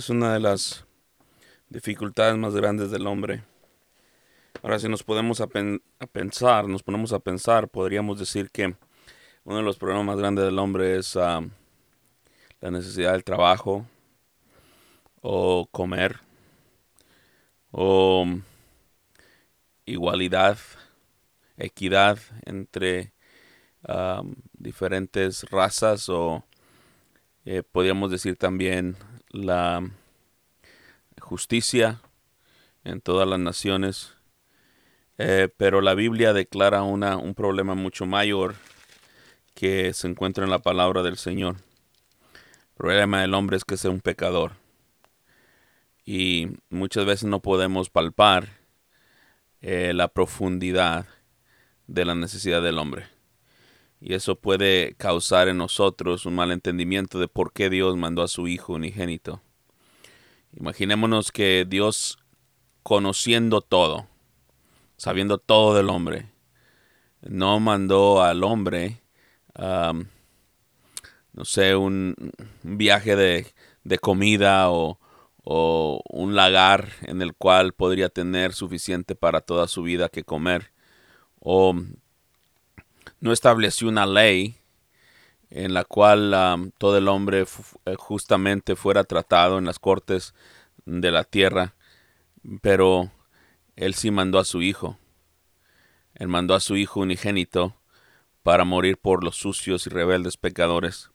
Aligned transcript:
es 0.00 0.08
una 0.08 0.32
de 0.32 0.40
las 0.40 0.86
dificultades 1.68 2.34
más 2.34 2.54
grandes 2.54 2.90
del 2.90 3.06
hombre. 3.06 3.42
Ahora, 4.62 4.78
si 4.78 4.88
nos 4.88 5.02
podemos 5.02 5.42
a, 5.42 5.46
pensar, 5.46 6.66
nos 6.68 6.82
ponemos 6.82 7.12
a 7.12 7.18
pensar, 7.18 7.68
podríamos 7.68 8.18
decir 8.18 8.50
que 8.50 8.74
uno 9.44 9.58
de 9.58 9.62
los 9.62 9.76
problemas 9.76 10.06
más 10.06 10.16
grandes 10.16 10.46
del 10.46 10.58
hombre 10.58 10.96
es 10.96 11.16
la 11.16 11.42
necesidad 12.62 13.12
del 13.12 13.24
trabajo 13.24 13.84
o 15.20 15.68
comer 15.70 16.18
o 17.70 18.24
igualdad, 19.84 20.56
equidad 21.58 22.18
entre 22.46 23.12
diferentes 24.54 25.44
razas 25.50 26.08
o 26.08 26.42
eh, 27.44 27.62
podríamos 27.62 28.10
decir 28.10 28.36
también 28.36 28.96
la 29.30 29.88
justicia 31.20 32.00
en 32.84 33.00
todas 33.00 33.28
las 33.28 33.38
naciones. 33.38 34.14
Eh, 35.18 35.48
pero 35.56 35.80
la 35.80 35.94
Biblia 35.94 36.32
declara 36.32 36.82
una, 36.82 37.16
un 37.16 37.34
problema 37.34 37.74
mucho 37.74 38.06
mayor 38.06 38.54
que 39.54 39.92
se 39.92 40.08
encuentra 40.08 40.44
en 40.44 40.50
la 40.50 40.60
palabra 40.60 41.02
del 41.02 41.16
Señor. 41.16 41.56
El 41.56 42.76
problema 42.76 43.20
del 43.20 43.34
hombre 43.34 43.56
es 43.56 43.64
que 43.64 43.74
es 43.74 43.84
un 43.84 44.00
pecador. 44.00 44.52
Y 46.04 46.48
muchas 46.70 47.04
veces 47.04 47.24
no 47.24 47.40
podemos 47.40 47.90
palpar 47.90 48.48
eh, 49.60 49.92
la 49.94 50.08
profundidad 50.08 51.06
de 51.86 52.04
la 52.06 52.14
necesidad 52.14 52.62
del 52.62 52.78
hombre. 52.78 53.06
Y 54.00 54.14
eso 54.14 54.36
puede 54.36 54.94
causar 54.96 55.48
en 55.48 55.58
nosotros 55.58 56.24
un 56.24 56.34
mal 56.34 56.52
entendimiento 56.52 57.18
de 57.18 57.28
por 57.28 57.52
qué 57.52 57.68
Dios 57.68 57.96
mandó 57.96 58.22
a 58.22 58.28
su 58.28 58.48
Hijo 58.48 58.72
unigénito. 58.72 59.42
Imaginémonos 60.56 61.30
que 61.30 61.66
Dios, 61.68 62.18
conociendo 62.82 63.60
todo, 63.60 64.08
sabiendo 64.96 65.38
todo 65.38 65.74
del 65.74 65.90
hombre, 65.90 66.30
no 67.20 67.60
mandó 67.60 68.22
al 68.22 68.42
hombre, 68.42 69.02
no 69.54 71.44
sé, 71.44 71.76
un, 71.76 72.14
viaje 72.62 73.16
de, 73.16 73.46
de 73.84 73.98
comida 73.98 74.70
o, 74.70 74.98
o, 75.44 76.02
un 76.08 76.34
lagar 76.34 76.88
en 77.02 77.22
el 77.22 77.34
cual 77.34 77.74
podría 77.74 78.08
tener 78.08 78.54
suficiente 78.54 79.14
para 79.14 79.40
toda 79.40 79.68
su 79.68 79.82
vida 79.82 80.08
que 80.08 80.24
comer, 80.24 80.72
o 81.38 81.74
no 83.20 83.32
estableció 83.32 83.88
una 83.88 84.06
ley 84.06 84.56
en 85.50 85.74
la 85.74 85.84
cual 85.84 86.32
um, 86.32 86.70
todo 86.78 86.96
el 86.96 87.08
hombre 87.08 87.44
eh, 87.84 87.94
justamente 87.98 88.76
fuera 88.76 89.04
tratado 89.04 89.58
en 89.58 89.64
las 89.64 89.78
cortes 89.78 90.34
de 90.86 91.10
la 91.10 91.24
tierra, 91.24 91.74
pero 92.62 93.10
él 93.76 93.94
sí 93.94 94.10
mandó 94.10 94.38
a 94.38 94.44
su 94.44 94.62
hijo. 94.62 94.98
Él 96.14 96.28
mandó 96.28 96.54
a 96.54 96.60
su 96.60 96.76
hijo 96.76 97.00
unigénito 97.00 97.76
para 98.42 98.64
morir 98.64 98.98
por 98.98 99.24
los 99.24 99.36
sucios 99.36 99.86
y 99.86 99.90
rebeldes 99.90 100.36
pecadores. 100.36 101.10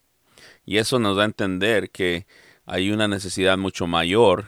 Y 0.65 0.77
eso 0.77 0.99
nos 0.99 1.17
da 1.17 1.23
a 1.23 1.27
entender 1.27 1.89
que 1.91 2.27
hay 2.65 2.91
una 2.91 3.07
necesidad 3.07 3.57
mucho 3.57 3.87
mayor 3.87 4.47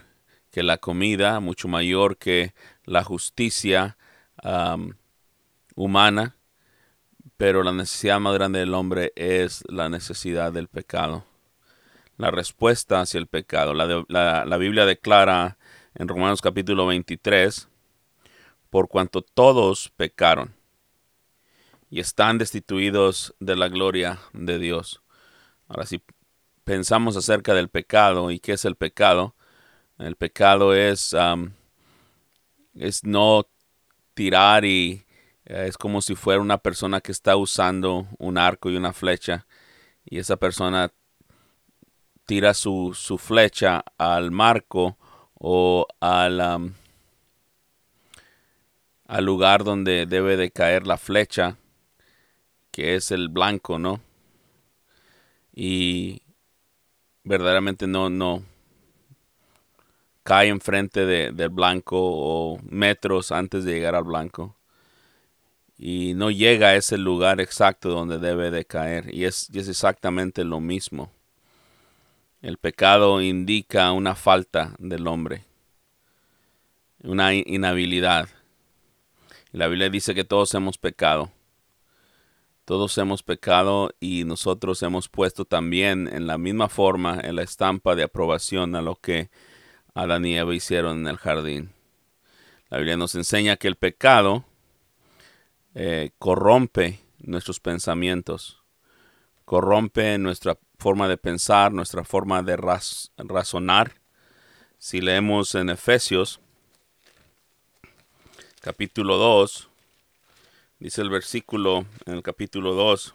que 0.52 0.64
la 0.64 0.78
comida, 0.78 1.40
mucho 1.40 1.68
mayor 1.68 2.18
que 2.18 2.54
la 2.86 3.04
justicia 3.04 3.98
um, 4.44 4.94
humana, 5.76 6.36
pero 7.38 7.64
la 7.64 7.72
necesidad 7.72 8.20
más 8.20 8.34
grande 8.34 8.60
del 8.60 8.74
hombre 8.74 9.14
es 9.16 9.64
la 9.70 9.90
necesidad 9.90 10.52
del 10.52 10.68
pecado. 10.68 11.24
La 12.18 12.32
respuesta 12.32 13.00
hacia 13.00 13.20
el 13.20 13.28
pecado. 13.28 13.76
La, 13.76 14.58
Biblia 14.58 14.86
declara 14.86 15.58
en 15.94 16.08
Romanos 16.08 16.42
capítulo 16.42 16.88
23, 16.88 17.70
por 18.72 18.88
cuanto 18.90 19.22
todos 19.22 19.92
pecaron 19.96 20.56
y 21.92 22.00
están 22.00 22.40
destituidos 22.40 23.36
de 23.40 23.56
la 23.56 23.70
gloria 23.70 24.20
de 24.34 24.58
Dios. 24.58 25.04
Ahora, 25.68 25.86
si 25.86 26.02
pensamos 26.64 27.16
acerca 27.16 27.54
del 27.54 27.70
pecado 27.70 28.32
y 28.32 28.40
qué 28.40 28.54
es 28.54 28.66
el 28.66 28.76
pecado, 28.76 29.36
el 30.00 30.16
pecado 30.16 30.74
es, 30.74 31.16
es 32.76 33.04
no 33.04 33.48
tirar 34.16 34.66
y 34.66 35.07
es 35.48 35.78
como 35.78 36.02
si 36.02 36.16
fuera 36.16 36.42
una 36.42 36.58
persona 36.58 37.00
que 37.00 37.14
está 37.14 37.38
usando 37.38 38.08
un 38.18 38.38
arco 38.38 38.70
y 38.70 38.76
una 38.76 38.92
flecha 38.92 39.48
y 40.04 40.20
esa 40.20 40.36
persona 40.36 40.92
tira 42.26 42.54
su, 42.54 42.94
flecha 43.18 43.86
al 43.98 44.32
marco 44.32 44.98
o 45.36 45.88
al, 46.02 46.74
al 49.06 49.26
lugar 49.26 49.64
donde 49.64 50.06
debe 50.06 50.36
de 50.36 50.52
caer 50.52 50.86
la 50.86 50.98
flecha, 50.98 51.58
que 52.72 52.96
es 52.96 53.12
el 53.12 53.30
blanco, 53.30 53.80
¿no? 53.80 54.02
Y 55.54 56.22
verdaderamente 57.24 57.88
no, 57.88 58.10
no 58.10 58.44
cae 60.24 60.50
enfrente 60.50 61.06
de, 61.06 61.32
del 61.32 61.50
blanco 61.50 61.98
o 61.98 62.60
metros 62.64 63.32
antes 63.32 63.64
de 63.64 63.74
llegar 63.74 63.96
al 63.96 64.04
blanco 64.04 64.57
y 65.78 66.14
no 66.16 66.32
llega 66.32 66.70
a 66.70 66.76
ese 66.76 66.98
lugar 66.98 67.40
exacto 67.40 67.90
donde 67.90 68.18
debe 68.18 68.50
de 68.50 68.66
caer. 68.66 69.14
Y 69.14 69.26
es, 69.26 69.50
es 69.54 69.68
exactamente 69.68 70.44
lo 70.44 70.60
mismo. 70.60 71.12
El 72.42 72.58
pecado 72.58 73.22
indica 73.22 73.92
una 73.92 74.16
falta 74.16 74.76
del 74.80 75.08
hombre, 75.08 75.44
una 77.04 77.34
inhabilidad. 77.34 78.30
La 79.52 79.68
Biblia 79.68 79.90
dice 79.90 80.16
que 80.16 80.24
todos 80.24 80.54
hemos 80.54 80.78
pecado. 80.78 81.32
Todos 82.66 82.98
hemos 82.98 83.24
pecado 83.24 83.92
y 84.00 84.26
nosotros 84.26 84.84
hemos 84.84 85.08
puesto 85.08 85.46
también 85.46 86.10
en 86.12 86.28
la 86.28 86.38
misma 86.38 86.68
forma 86.68 87.20
en 87.24 87.38
la 87.38 87.44
estampa 87.44 87.96
de 87.96 88.04
aprobación 88.04 88.76
a 88.76 88.82
lo 88.82 88.96
que 88.96 89.30
Adán 89.94 90.26
y 90.26 90.36
Eva 90.38 90.54
hicieron 90.54 91.00
en 91.00 91.08
el 91.08 91.18
jardín. 91.18 91.72
La 92.70 92.78
Biblia 92.78 92.98
nos 92.98 93.16
enseña 93.16 93.56
que 93.56 93.70
el 93.70 93.78
pecado 93.78 94.44
eh, 95.80 96.10
corrompe 96.18 97.00
nuestros 97.20 97.60
pensamientos, 97.60 98.64
corrompe 99.46 100.18
nuestra 100.18 100.58
forma 100.80 101.08
de 101.08 101.18
pensar, 101.18 101.72
nuestra 101.72 102.04
forma 102.04 102.42
de 102.42 102.58
razonar. 102.58 103.94
Si 104.80 105.02
leemos 105.02 105.54
en 105.54 105.70
Efesios 105.70 106.40
capítulo 108.60 109.18
2, 109.18 109.70
dice 110.80 111.02
el 111.04 111.12
versículo 111.12 111.86
en 112.08 112.16
el 112.16 112.24
capítulo 112.24 112.74
2, 112.74 113.14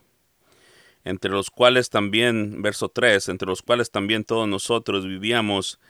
entre 1.03 1.33
los 1.33 1.51
cuales 1.51 1.91
también, 1.91 2.63
verso 2.63 2.91
3, 2.91 3.29
entre 3.31 3.49
los 3.49 3.63
cuales 3.63 3.91
también 3.91 4.23
todos 4.23 4.47
nosotros 4.47 5.05
vivíamos 5.05 5.81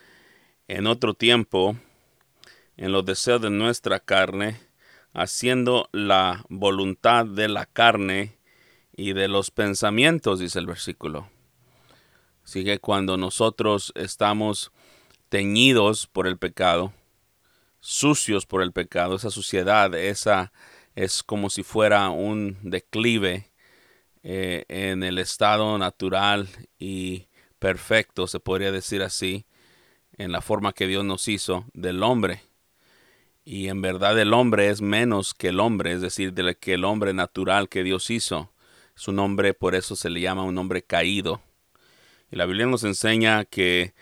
en 0.69 0.87
otro 0.87 1.13
tiempo, 1.13 1.77
en 2.79 2.93
los 2.93 3.05
deseos 3.05 3.43
de 3.43 3.51
nuestra 3.51 4.01
carne, 4.01 4.72
haciendo 5.13 5.89
la 5.93 6.45
voluntad 6.49 7.27
de 7.27 7.49
la 7.49 7.67
carne 7.67 8.39
y 8.95 9.13
de 9.13 9.29
los 9.29 9.51
pensamientos, 9.51 10.41
dice 10.41 10.59
el 10.59 10.67
versículo. 10.67 11.29
Así 12.45 12.65
que 12.65 12.79
cuando 12.79 13.17
nosotros 13.17 13.93
estamos 13.95 14.73
teñidos 15.29 16.07
por 16.07 16.27
el 16.27 16.39
pecado, 16.39 16.93
sucios 17.81 18.47
por 18.47 18.63
el 18.63 18.73
pecado, 18.73 19.17
esa 19.17 19.31
suciedad, 19.31 19.95
esa 19.95 20.53
es 20.95 21.23
como 21.23 21.51
si 21.51 21.63
fuera 21.63 22.11
un 22.11 22.59
declive 22.63 23.51
eh, 24.23 24.65
en 24.69 25.03
el 25.03 25.19
estado 25.19 25.79
natural 25.79 26.49
y 26.79 27.29
perfecto, 27.59 28.27
se 28.27 28.41
podría 28.41 28.73
decir 28.73 29.03
así, 29.03 29.47
en 30.19 30.33
la 30.33 30.43
forma 30.43 30.73
que 30.73 30.87
Dios 30.87 31.05
nos 31.05 31.29
hizo 31.29 31.65
del 31.73 32.03
hombre 32.03 32.43
y 33.45 33.69
en 33.69 33.83
verdad 33.83 34.19
el 34.19 34.35
hombre 34.35 34.69
es 34.69 34.83
menos 34.83 35.35
que 35.35 35.49
el 35.49 35.61
hombre, 35.61 35.93
es 35.93 36.01
decir, 36.01 36.33
de 36.33 36.57
que 36.57 36.75
el 36.75 36.85
hombre 36.85 37.13
natural 37.13 37.69
que 37.69 37.83
Dios 37.83 38.11
hizo. 38.11 38.53
Su 38.95 39.13
nombre, 39.13 39.55
por 39.55 39.75
eso 39.75 39.97
se 39.97 40.11
le 40.11 40.21
llama 40.21 40.45
un 40.45 40.59
hombre 40.59 40.83
caído. 40.83 41.41
Y 42.31 42.37
la 42.37 42.47
Biblia 42.47 42.67
nos 42.67 42.85
enseña 42.85 43.45
que 43.45 43.95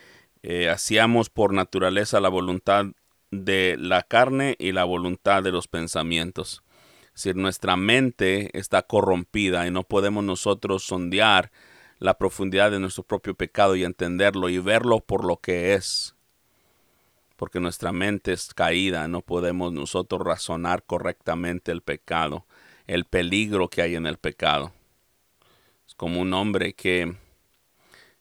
eh, 0.43 0.69
hacíamos 0.69 1.31
por 1.31 1.53
naturaleza 1.53 2.21
la 2.21 2.29
voluntad 2.29 2.87
de 3.31 3.77
la 3.79 4.03
carne 4.03 4.57
y 4.59 4.73
la 4.73 4.85
voluntad 4.85 5.43
de 5.43 5.53
los 5.53 5.69
pensamientos. 5.69 6.63
Es 7.15 7.25
decir, 7.25 7.37
nuestra 7.37 7.77
mente 7.77 8.57
está 8.59 8.83
corrompida 8.83 9.67
y 9.67 9.71
no 9.71 9.85
podemos 9.85 10.23
nosotros 10.23 10.85
sondear 10.85 11.51
la 11.99 12.19
profundidad 12.19 12.71
de 12.71 12.81
nuestro 12.81 13.05
propio 13.05 13.35
pecado 13.35 13.77
y 13.77 13.85
entenderlo 13.85 14.49
y 14.49 14.59
verlo 14.59 15.01
por 15.01 15.25
lo 15.25 15.37
que 15.39 15.75
es 15.75 16.15
porque 17.41 17.59
nuestra 17.59 17.91
mente 17.91 18.35
es 18.35 18.53
caída, 18.53 19.09
no 19.09 19.23
podemos 19.23 19.73
nosotros 19.73 20.21
razonar 20.21 20.83
correctamente 20.83 21.73
el 21.73 21.81
pecado, 21.81 22.45
el 22.87 23.07
peligro 23.07 23.71
que 23.71 23.81
hay 23.81 23.95
en 23.95 24.07
el 24.07 24.19
pecado. 24.19 24.75
Es 25.89 25.95
como 25.95 26.21
un 26.21 26.35
hombre 26.35 26.75
que 26.75 27.17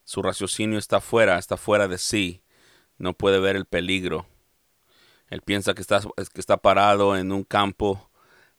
su 0.05 0.21
raciocinio 0.21 0.79
está 0.79 1.01
fuera, 1.01 1.37
está 1.37 1.57
fuera 1.57 1.89
de 1.89 1.97
sí, 1.97 2.43
no 2.97 3.11
puede 3.13 3.41
ver 3.41 3.57
el 3.57 3.65
peligro. 3.65 4.25
Él 5.27 5.41
piensa 5.41 5.73
que 5.73 5.81
está, 5.81 6.57
parado 6.61 7.17
en 7.17 7.33
un 7.33 7.43
campo 7.43 8.09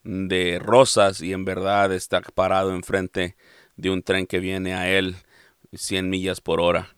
de 0.03 0.59
rosas 0.59 1.23
y 1.23 1.33
en 1.33 1.47
verdad 1.47 1.91
está 1.91 2.21
parado 2.21 2.75
enfrente 2.75 3.35
de 3.77 3.89
un 3.89 4.03
tren 4.03 4.27
que 4.27 4.41
viene 4.41 4.75
a 4.75 4.91
él 4.91 5.17
100 5.73 6.11
millas 6.11 6.43
por 6.43 6.61
hora. 6.61 6.95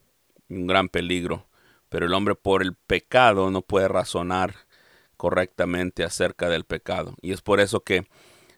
Un 0.48 0.66
gran 0.66 0.88
peligro. 0.88 1.46
Pero 1.92 2.06
el 2.06 2.14
hombre 2.14 2.34
por 2.34 2.62
el 2.62 2.74
pecado 2.74 3.50
no 3.50 3.60
puede 3.60 3.86
razonar 3.86 4.54
correctamente 5.18 6.04
acerca 6.04 6.48
del 6.48 6.64
pecado. 6.64 7.14
Y 7.20 7.32
es 7.32 7.42
por 7.42 7.60
eso 7.60 7.80
que 7.80 8.08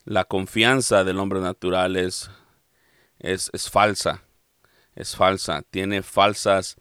la 0.04 0.24
confianza 0.24 1.02
del 1.02 1.18
hombre 1.18 1.40
natural 1.40 1.96
es, 1.96 2.30
es, 3.18 3.50
es 3.52 3.68
falsa. 3.68 4.22
Es 4.94 5.16
falsa. 5.16 5.62
Tiene 5.68 6.02
falsas 6.02 6.76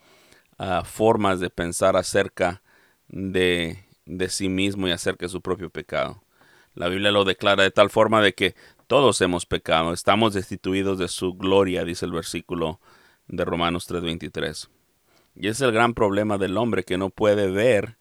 ah, 0.60 0.84
formas 0.86 1.40
de 1.40 1.50
pensar 1.50 1.98
acerca 1.98 2.62
de, 3.08 3.84
de 4.06 4.30
sí 4.30 4.48
mismo 4.48 4.88
y 4.88 4.92
acerca 4.92 5.26
de 5.26 5.32
su 5.32 5.42
propio 5.42 5.72
pecado. 5.72 6.24
La 6.76 6.88
Biblia 6.88 7.12
lo 7.12 7.26
declara 7.26 7.64
de 7.64 7.72
tal 7.72 7.90
forma 7.90 8.22
de 8.22 8.36
que 8.36 8.56
todos 8.86 9.22
hemos 9.22 9.48
pecado, 9.48 9.92
estamos 9.92 10.36
destituidos 10.36 11.00
de 11.00 11.08
su 11.08 11.34
gloria, 11.34 11.84
dice 11.84 12.06
el 12.06 12.12
versículo 12.12 12.80
de 13.28 13.44
Romanos 13.44 13.88
3:23. 13.88 14.70
Y 15.36 15.48
es 15.48 15.62
el 15.62 15.72
gran 15.72 15.94
problema 15.94 16.38
del 16.38 16.58
hombre 16.58 16.84
que 16.84 16.98
no 16.98 17.10
puede 17.10 17.50
ver 17.50 17.98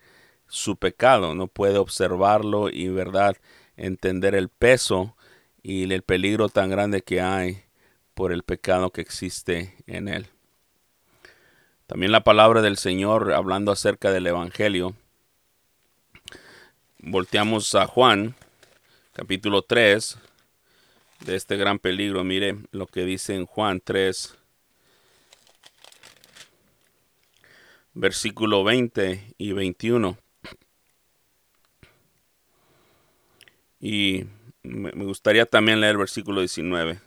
su 0.47 0.77
pecado, 0.77 1.35
no 1.35 1.47
puede 1.47 1.79
observarlo 1.79 2.69
y, 2.69 2.89
verdad, 2.89 3.37
entender 3.77 4.35
el 4.35 4.49
peso 4.49 5.17
y 5.63 5.91
el 5.91 6.03
peligro 6.03 6.49
tan 6.49 6.71
grande 6.71 7.03
que 7.03 7.21
hay 7.21 7.63
por 8.15 8.33
el 8.33 8.43
pecado 8.43 8.91
que 8.91 9.01
existe 9.01 9.75
en 9.87 10.09
él. 10.09 10.27
También 11.87 12.13
la 12.13 12.25
palabra 12.25 12.63
del 12.63 12.77
Señor, 12.77 13.33
hablando 13.33 13.73
acerca 13.73 14.11
del 14.13 14.27
Evangelio, 14.27 14.95
volteamos 16.99 17.75
a 17.75 17.87
Juan, 17.87 18.35
capítulo 19.13 19.63
3, 19.63 20.19
de 21.21 21.37
este 21.37 21.57
gran 21.57 21.79
peligro. 21.79 22.25
Mire 22.25 22.57
lo 22.71 22.87
que 22.87 23.05
dice 23.05 23.35
en 23.35 23.47
Juan 23.47 23.81
3, 23.83 24.37
versículo 27.95 28.65
20 28.65 29.35
y 29.39 29.53
21. 29.53 30.19
Y 33.81 34.27
me 34.63 35.05
gustaría 35.05 35.47
también 35.47 35.81
leer 35.81 35.93
el 35.93 35.99
versículo 35.99 36.41
19. 36.41 37.01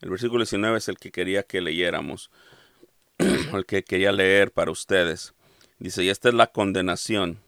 El 0.00 0.10
versículo 0.10 0.40
19 0.40 0.78
es 0.78 0.88
el 0.88 0.98
que 0.98 1.10
quería 1.10 1.44
que 1.44 1.60
leyéramos, 1.60 2.30
el 3.18 3.64
que 3.64 3.84
quería 3.84 4.12
leer 4.12 4.52
para 4.52 4.70
ustedes. 4.70 5.34
Dice, 5.78 6.04
y 6.04 6.08
esta 6.08 6.28
es 6.28 6.34
la 6.34 6.48
condenación. 6.48 7.38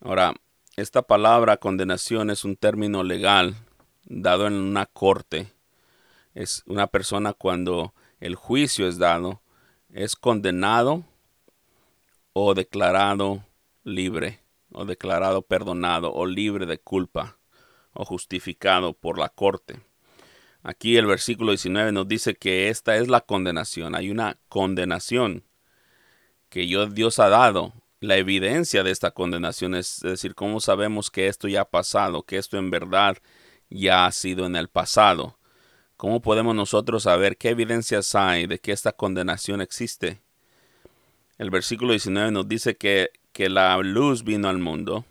Ahora, 0.00 0.34
esta 0.76 1.02
palabra 1.02 1.58
condenación 1.58 2.30
es 2.30 2.44
un 2.44 2.56
término 2.56 3.02
legal 3.02 3.54
dado 4.04 4.46
en 4.46 4.54
una 4.54 4.86
corte. 4.86 5.52
Es 6.34 6.62
una 6.66 6.86
persona 6.86 7.34
cuando 7.34 7.94
el 8.18 8.34
juicio 8.34 8.88
es 8.88 8.98
dado, 8.98 9.42
es 9.92 10.16
condenado 10.16 11.04
o 12.32 12.54
declarado 12.54 13.44
libre, 13.84 14.40
o 14.72 14.84
declarado 14.84 15.42
perdonado, 15.42 16.12
o 16.12 16.26
libre 16.26 16.66
de 16.66 16.78
culpa, 16.78 17.38
o 17.92 18.04
justificado 18.04 18.92
por 18.92 19.18
la 19.18 19.28
corte. 19.28 19.80
Aquí 20.62 20.96
el 20.96 21.06
versículo 21.06 21.52
19 21.52 21.92
nos 21.92 22.06
dice 22.06 22.34
que 22.34 22.68
esta 22.68 22.96
es 22.96 23.08
la 23.08 23.22
condenación. 23.22 23.94
Hay 23.94 24.10
una 24.10 24.38
condenación 24.48 25.44
que 26.48 26.60
Dios 26.92 27.18
ha 27.18 27.28
dado. 27.28 27.72
La 27.98 28.16
evidencia 28.16 28.82
de 28.82 28.90
esta 28.90 29.10
condenación 29.10 29.74
es 29.74 30.00
decir, 30.00 30.34
cómo 30.34 30.60
sabemos 30.60 31.10
que 31.10 31.26
esto 31.26 31.48
ya 31.48 31.62
ha 31.62 31.70
pasado, 31.70 32.22
que 32.22 32.38
esto 32.38 32.56
en 32.56 32.70
verdad 32.70 33.18
ya 33.68 34.06
ha 34.06 34.12
sido 34.12 34.46
en 34.46 34.56
el 34.56 34.68
pasado. 34.68 35.36
¿Cómo 36.00 36.22
podemos 36.22 36.54
nosotros 36.54 37.02
saber 37.02 37.36
qué 37.36 37.50
evidencias 37.50 38.14
hay 38.14 38.46
de 38.46 38.58
que 38.58 38.72
esta 38.72 38.90
condenación 38.90 39.60
existe? 39.60 40.22
El 41.36 41.50
versículo 41.50 41.90
19 41.90 42.30
nos 42.30 42.48
dice 42.48 42.74
que, 42.78 43.10
que 43.34 43.50
la 43.50 43.76
luz 43.76 44.24
vino 44.24 44.48
al 44.48 44.56
mundo 44.56 45.04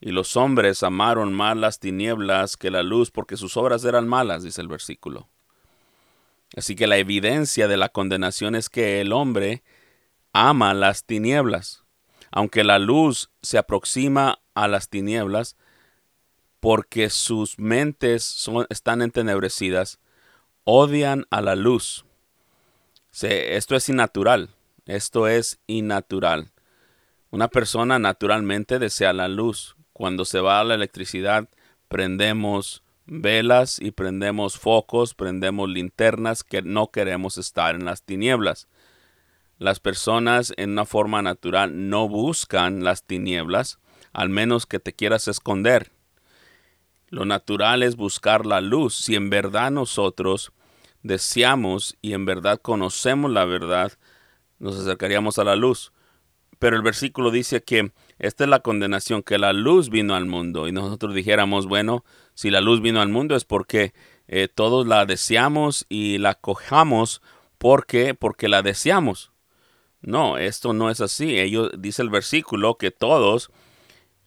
y 0.00 0.12
los 0.12 0.38
hombres 0.38 0.82
amaron 0.82 1.34
más 1.34 1.54
las 1.54 1.80
tinieblas 1.80 2.56
que 2.56 2.70
la 2.70 2.82
luz 2.82 3.10
porque 3.10 3.36
sus 3.36 3.58
obras 3.58 3.84
eran 3.84 4.08
malas, 4.08 4.42
dice 4.42 4.62
el 4.62 4.68
versículo. 4.68 5.28
Así 6.56 6.74
que 6.74 6.86
la 6.86 6.96
evidencia 6.96 7.68
de 7.68 7.76
la 7.76 7.90
condenación 7.90 8.54
es 8.54 8.70
que 8.70 9.02
el 9.02 9.12
hombre 9.12 9.62
ama 10.32 10.72
las 10.72 11.04
tinieblas. 11.04 11.84
Aunque 12.30 12.64
la 12.64 12.78
luz 12.78 13.28
se 13.42 13.58
aproxima 13.58 14.38
a 14.54 14.66
las 14.66 14.88
tinieblas, 14.88 15.56
porque 16.60 17.10
sus 17.10 17.58
mentes 17.58 18.48
están 18.68 19.02
entenebrecidas, 19.02 19.98
odian 20.64 21.26
a 21.30 21.40
la 21.40 21.54
luz. 21.54 22.04
esto 23.22 23.76
es 23.76 23.88
innatural, 23.88 24.50
esto 24.86 25.28
es 25.28 25.60
innatural. 25.66 26.52
Una 27.30 27.48
persona 27.48 27.98
naturalmente 27.98 28.78
desea 28.78 29.12
la 29.12 29.28
luz. 29.28 29.76
Cuando 29.92 30.24
se 30.24 30.40
va 30.40 30.64
la 30.64 30.74
electricidad, 30.74 31.48
prendemos 31.88 32.82
velas 33.04 33.78
y 33.80 33.90
prendemos 33.90 34.58
focos, 34.58 35.14
prendemos 35.14 35.68
linternas 35.68 36.44
que 36.44 36.62
no 36.62 36.90
queremos 36.90 37.38
estar 37.38 37.74
en 37.74 37.84
las 37.84 38.02
tinieblas. 38.02 38.68
Las 39.58 39.80
personas 39.80 40.52
en 40.56 40.70
una 40.70 40.84
forma 40.84 41.20
natural 41.20 41.88
no 41.88 42.08
buscan 42.08 42.84
las 42.84 43.04
tinieblas, 43.04 43.78
al 44.12 44.28
menos 44.28 44.66
que 44.66 44.78
te 44.78 44.92
quieras 44.92 45.28
esconder. 45.28 45.90
Lo 47.10 47.24
natural 47.24 47.82
es 47.82 47.96
buscar 47.96 48.46
la 48.46 48.60
luz. 48.60 48.94
Si 48.94 49.14
en 49.14 49.30
verdad 49.30 49.70
nosotros 49.70 50.52
deseamos 51.02 51.96
y 52.02 52.12
en 52.12 52.24
verdad 52.24 52.60
conocemos 52.60 53.30
la 53.30 53.44
verdad, 53.44 53.92
nos 54.58 54.78
acercaríamos 54.78 55.38
a 55.38 55.44
la 55.44 55.56
luz. 55.56 55.92
Pero 56.58 56.76
el 56.76 56.82
versículo 56.82 57.30
dice 57.30 57.62
que 57.62 57.92
esta 58.18 58.44
es 58.44 58.50
la 58.50 58.60
condenación, 58.60 59.22
que 59.22 59.38
la 59.38 59.52
luz 59.52 59.90
vino 59.90 60.14
al 60.14 60.26
mundo. 60.26 60.66
Y 60.66 60.72
nosotros 60.72 61.14
dijéramos, 61.14 61.66
bueno, 61.66 62.04
si 62.34 62.50
la 62.50 62.60
luz 62.60 62.80
vino 62.80 63.00
al 63.00 63.08
mundo 63.08 63.36
es 63.36 63.44
porque 63.44 63.94
eh, 64.26 64.48
todos 64.52 64.86
la 64.86 65.06
deseamos 65.06 65.86
y 65.88 66.18
la 66.18 66.34
cojamos 66.34 67.22
porque, 67.58 68.14
porque 68.14 68.48
la 68.48 68.62
deseamos. 68.62 69.32
No, 70.00 70.36
esto 70.36 70.72
no 70.72 70.90
es 70.90 71.00
así. 71.00 71.38
Ellos, 71.38 71.70
dice 71.78 72.02
el 72.02 72.10
versículo 72.10 72.76
que 72.76 72.90
todos 72.90 73.50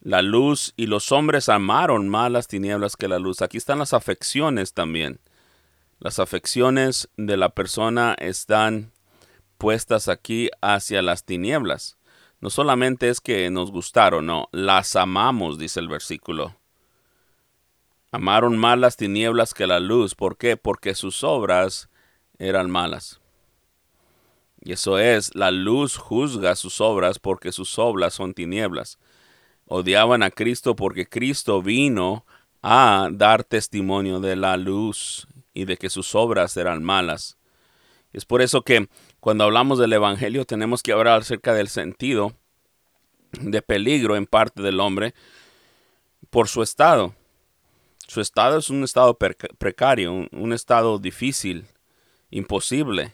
la 0.02 0.24
luz 0.24 0.74
y 0.78 0.88
los 0.88 1.12
hombres 1.12 1.48
amaron 1.48 2.10
más 2.10 2.32
las 2.32 2.48
tinieblas 2.48 2.96
que 2.98 3.08
la 3.08 3.20
luz. 3.20 3.42
Aquí 3.42 3.58
están 3.58 3.80
las 3.80 3.94
afecciones 3.94 4.74
también. 4.74 5.20
Las 6.00 6.18
afecciones 6.18 7.10
de 7.18 7.38
la 7.38 7.50
persona 7.50 8.16
están 8.18 8.92
puestas 9.60 10.08
aquí 10.08 10.50
hacia 10.62 11.04
las 11.04 11.24
tinieblas. 11.24 11.98
No 12.40 12.50
solamente 12.50 13.10
es 13.10 13.22
que 13.22 13.52
nos 13.52 13.72
gustaron, 13.72 14.26
no, 14.26 14.50
las 14.52 14.96
amamos, 14.96 15.60
dice 15.60 15.80
el 15.80 15.88
versículo. 15.88 16.56
Amaron 18.12 18.58
más 18.58 18.80
las 18.80 18.98
tinieblas 18.98 19.54
que 19.54 19.68
la 19.68 19.80
luz. 19.80 20.16
¿Por 20.16 20.38
qué? 20.38 20.58
Porque 20.58 20.96
sus 20.96 21.24
obras 21.24 21.90
eran 22.40 22.72
malas. 22.72 23.22
Y 24.60 24.74
eso 24.74 24.98
es, 24.98 25.36
la 25.36 25.52
luz 25.52 25.98
juzga 25.98 26.56
sus 26.56 26.82
obras 26.82 27.20
porque 27.20 27.52
sus 27.52 27.78
obras 27.78 28.16
son 28.16 28.34
tinieblas 28.34 28.98
odiaban 29.74 30.22
a 30.22 30.32
Cristo 30.32 30.76
porque 30.76 31.08
Cristo 31.08 31.62
vino 31.62 32.26
a 32.62 33.08
dar 33.10 33.46
testimonio 33.46 34.20
de 34.20 34.36
la 34.36 34.58
luz 34.58 35.30
y 35.54 35.64
de 35.64 35.78
que 35.78 35.90
sus 35.90 36.14
obras 36.14 36.58
eran 36.58 36.84
malas. 36.84 37.38
Es 38.12 38.26
por 38.26 38.42
eso 38.42 38.64
que 38.64 38.90
cuando 39.22 39.46
hablamos 39.46 39.80
del 39.80 39.94
Evangelio 39.94 40.44
tenemos 40.44 40.84
que 40.84 40.92
hablar 40.92 41.22
acerca 41.22 41.54
del 41.54 41.70
sentido 41.70 42.34
de 43.40 43.62
peligro 43.62 44.18
en 44.18 44.26
parte 44.26 44.62
del 44.62 44.82
hombre 44.82 45.14
por 46.30 46.50
su 46.50 46.64
estado. 46.64 47.16
Su 48.08 48.20
estado 48.20 48.58
es 48.58 48.70
un 48.70 48.84
estado 48.84 49.18
precario, 49.18 50.12
un, 50.12 50.28
un 50.34 50.52
estado 50.52 51.00
difícil, 51.00 51.66
imposible. 52.30 53.14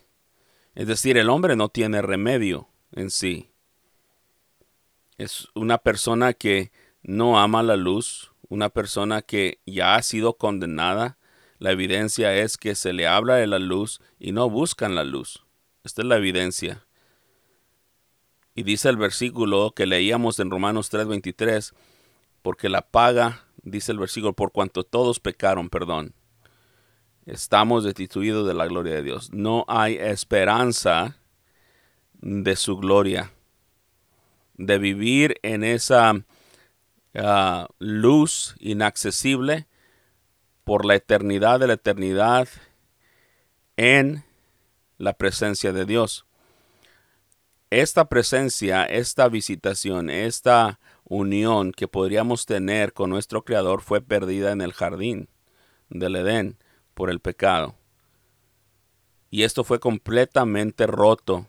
Es 0.73 0.87
decir, 0.87 1.19
el 1.19 1.29
hombre 1.29 1.55
no 1.55 1.69
tiene 1.69 2.01
remedio 2.01 2.67
en 2.93 3.11
sí 3.11 3.51
es 5.17 5.47
una 5.55 5.79
persona 5.79 6.33
que 6.33 6.71
no 7.01 7.39
ama 7.39 7.63
la 7.63 7.75
luz, 7.75 8.31
una 8.49 8.69
persona 8.69 9.21
que 9.21 9.59
ya 9.65 9.95
ha 9.95 10.01
sido 10.03 10.37
condenada. 10.37 11.17
La 11.57 11.71
evidencia 11.71 12.35
es 12.35 12.57
que 12.57 12.75
se 12.75 12.93
le 12.93 13.07
habla 13.07 13.35
de 13.35 13.47
la 13.47 13.59
luz 13.59 13.99
y 14.19 14.31
no 14.31 14.49
buscan 14.49 14.93
la 14.95 15.03
luz. 15.03 15.43
Esta 15.83 16.01
es 16.01 16.07
la 16.07 16.17
evidencia. 16.17 16.85
Y 18.53 18.63
dice 18.63 18.89
el 18.89 18.97
versículo 18.97 19.71
que 19.75 19.85
leíamos 19.85 20.39
en 20.39 20.51
Romanos 20.51 20.89
3:23, 20.89 21.73
porque 22.41 22.69
la 22.69 22.81
paga, 22.81 23.45
dice 23.63 23.91
el 23.91 23.99
versículo, 23.99 24.33
por 24.33 24.51
cuanto 24.51 24.83
todos 24.83 25.19
pecaron, 25.19 25.69
perdón. 25.69 26.13
Estamos 27.25 27.83
destituidos 27.83 28.47
de 28.47 28.53
la 28.53 28.67
gloria 28.67 28.95
de 28.95 29.03
Dios. 29.03 29.31
No 29.33 29.65
hay 29.67 29.95
esperanza 29.95 31.17
de 32.13 32.55
su 32.55 32.77
gloria, 32.77 33.33
de 34.57 34.77
vivir 34.77 35.39
en 35.43 35.63
esa 35.63 36.13
ah, 37.15 37.67
luz 37.79 38.55
inaccesible 38.59 39.67
por 40.63 40.85
la 40.85 40.95
eternidad 40.95 41.59
de 41.59 41.67
la 41.67 41.73
eternidad 41.73 42.47
en 43.77 44.23
la 44.97 45.13
presencia 45.13 45.71
de 45.71 45.85
Dios. 45.85 46.25
Esta 47.69 48.09
presencia, 48.09 48.85
esta 48.85 49.27
visitación, 49.29 50.09
esta 50.09 50.79
unión 51.03 51.71
que 51.71 51.87
podríamos 51.87 52.45
tener 52.45 52.93
con 52.93 53.09
nuestro 53.09 53.43
Creador 53.43 53.81
fue 53.81 54.01
perdida 54.01 54.51
en 54.51 54.61
el 54.61 54.73
jardín 54.73 55.29
del 55.89 56.15
Edén 56.15 56.57
por 56.93 57.09
el 57.09 57.19
pecado. 57.19 57.75
Y 59.29 59.43
esto 59.43 59.63
fue 59.63 59.79
completamente 59.79 60.87
roto. 60.87 61.45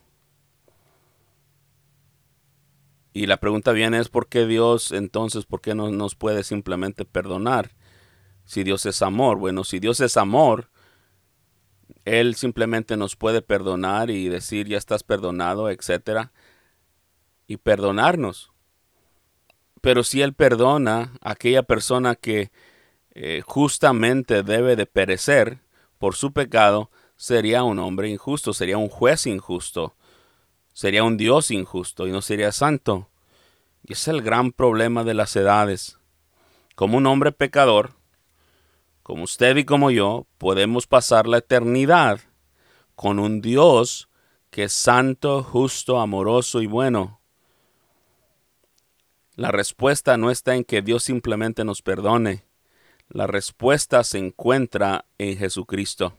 Y 3.19 3.27
la 3.27 3.39
pregunta 3.39 3.73
viene 3.73 3.99
es 3.99 4.09
por 4.09 4.29
qué 4.29 4.47
Dios 4.47 4.93
entonces, 4.93 5.45
por 5.45 5.61
qué 5.61 5.75
no 5.75 5.91
nos 5.91 6.15
puede 6.15 6.45
simplemente 6.45 7.05
perdonar 7.05 7.73
si 8.45 8.63
Dios 8.63 8.87
es 8.87 9.03
amor. 9.03 9.39
Bueno, 9.39 9.65
si 9.65 9.81
Dios 9.81 9.99
es 9.99 10.17
amor, 10.17 10.71
Él 12.05 12.37
simplemente 12.37 12.97
nos 12.97 13.17
puede 13.17 13.43
perdonar 13.43 14.11
y 14.11 14.29
decir 14.29 14.69
ya 14.69 14.79
estás 14.79 15.03
perdonado, 15.03 15.69
etcétera, 15.69 16.31
y 17.49 17.57
perdonarnos. 17.57 18.53
Pero 19.81 20.05
si 20.05 20.23
Él 20.23 20.33
perdona 20.33 21.15
a 21.21 21.33
aquella 21.33 21.65
persona 21.65 22.15
que 22.15 22.53
eh, 23.11 23.43
justamente 23.45 24.45
debe 24.45 24.77
de 24.77 24.87
perecer 24.87 25.59
por 25.99 26.15
su 26.15 26.33
pecado, 26.33 26.89
sería 27.17 27.65
un 27.65 27.81
hombre 27.81 28.09
injusto, 28.11 28.53
sería 28.53 28.79
un 28.79 28.89
juez 28.89 29.27
injusto, 29.27 29.97
sería 30.79 31.03
un 31.03 31.17
Dios 31.17 31.51
injusto 31.51 32.07
y 32.07 32.13
no 32.13 32.23
sería 32.23 32.53
santo. 32.53 33.11
Y 33.83 33.95
es 33.95 34.07
el 34.07 34.23
gran 34.23 34.53
problema 34.53 35.03
de 35.03 35.13
las 35.13 35.35
edades. 35.35 35.99
Como 36.77 36.99
un 36.99 37.07
hombre 37.09 37.33
pecador, 37.33 37.95
como 39.03 39.25
usted 39.25 39.57
y 39.57 39.65
como 39.65 39.91
yo, 39.91 40.29
podemos 40.39 40.87
pasar 40.87 41.27
la 41.27 41.39
eternidad 41.39 42.21
con 42.95 43.19
un 43.19 43.41
Dios 43.41 44.09
que 44.51 44.63
es 44.63 44.73
santo, 44.73 45.43
justo, 45.43 45.99
amoroso 45.99 46.63
y 46.63 46.67
bueno. 46.67 47.21
La 49.35 49.51
respuesta 49.51 50.17
no 50.17 50.31
está 50.31 50.55
en 50.55 50.63
que 50.63 50.81
Dios 50.81 51.03
simplemente 51.03 51.65
nos 51.65 51.83
perdone. 51.83 52.45
La 53.09 53.27
respuesta 53.27 54.05
se 54.05 54.19
encuentra 54.19 55.07
en 55.19 55.39
Jesucristo. 55.39 56.17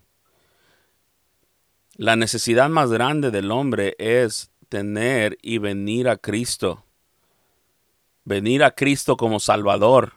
La 2.00 2.16
necesidad 2.16 2.70
más 2.70 2.92
grande 2.92 3.30
del 3.30 3.51
hombre 3.51 3.94
es 4.00 4.49
tener 4.70 5.38
y 5.42 5.58
venir 5.58 6.08
a 6.08 6.18
Cristo. 6.18 6.86
Venir 8.24 8.64
a 8.64 8.72
Cristo 8.72 9.18
como 9.18 9.40
Salvador. 9.40 10.14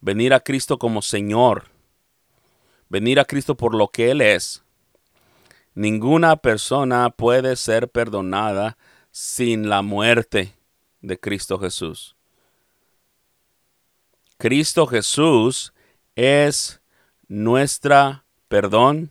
Venir 0.00 0.34
a 0.34 0.40
Cristo 0.40 0.78
como 0.78 1.00
Señor. 1.00 1.64
Venir 2.88 3.20
a 3.20 3.24
Cristo 3.24 3.56
por 3.56 3.74
lo 3.74 3.88
que 3.88 4.10
Él 4.10 4.20
es. 4.20 4.62
Ninguna 5.74 6.36
persona 6.36 7.10
puede 7.10 7.56
ser 7.56 7.88
perdonada 7.88 8.76
sin 9.10 9.68
la 9.68 9.82
muerte 9.82 10.54
de 11.00 11.18
Cristo 11.18 11.58
Jesús. 11.58 12.16
Cristo 14.38 14.86
Jesús 14.86 15.72
es 16.16 16.80
nuestra 17.28 18.24
perdón, 18.48 19.10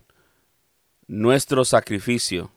nuestro 1.08 1.64
sacrificio. 1.64 2.52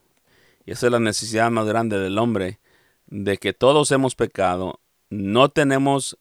Y 0.64 0.72
esa 0.72 0.86
es 0.86 0.92
la 0.92 1.00
necesidad 1.00 1.50
más 1.50 1.66
grande 1.66 1.98
del 1.98 2.18
hombre, 2.18 2.60
de 3.06 3.38
que 3.38 3.52
todos 3.52 3.90
hemos 3.90 4.14
pecado, 4.14 4.80
no 5.08 5.48
tenemos 5.48 6.18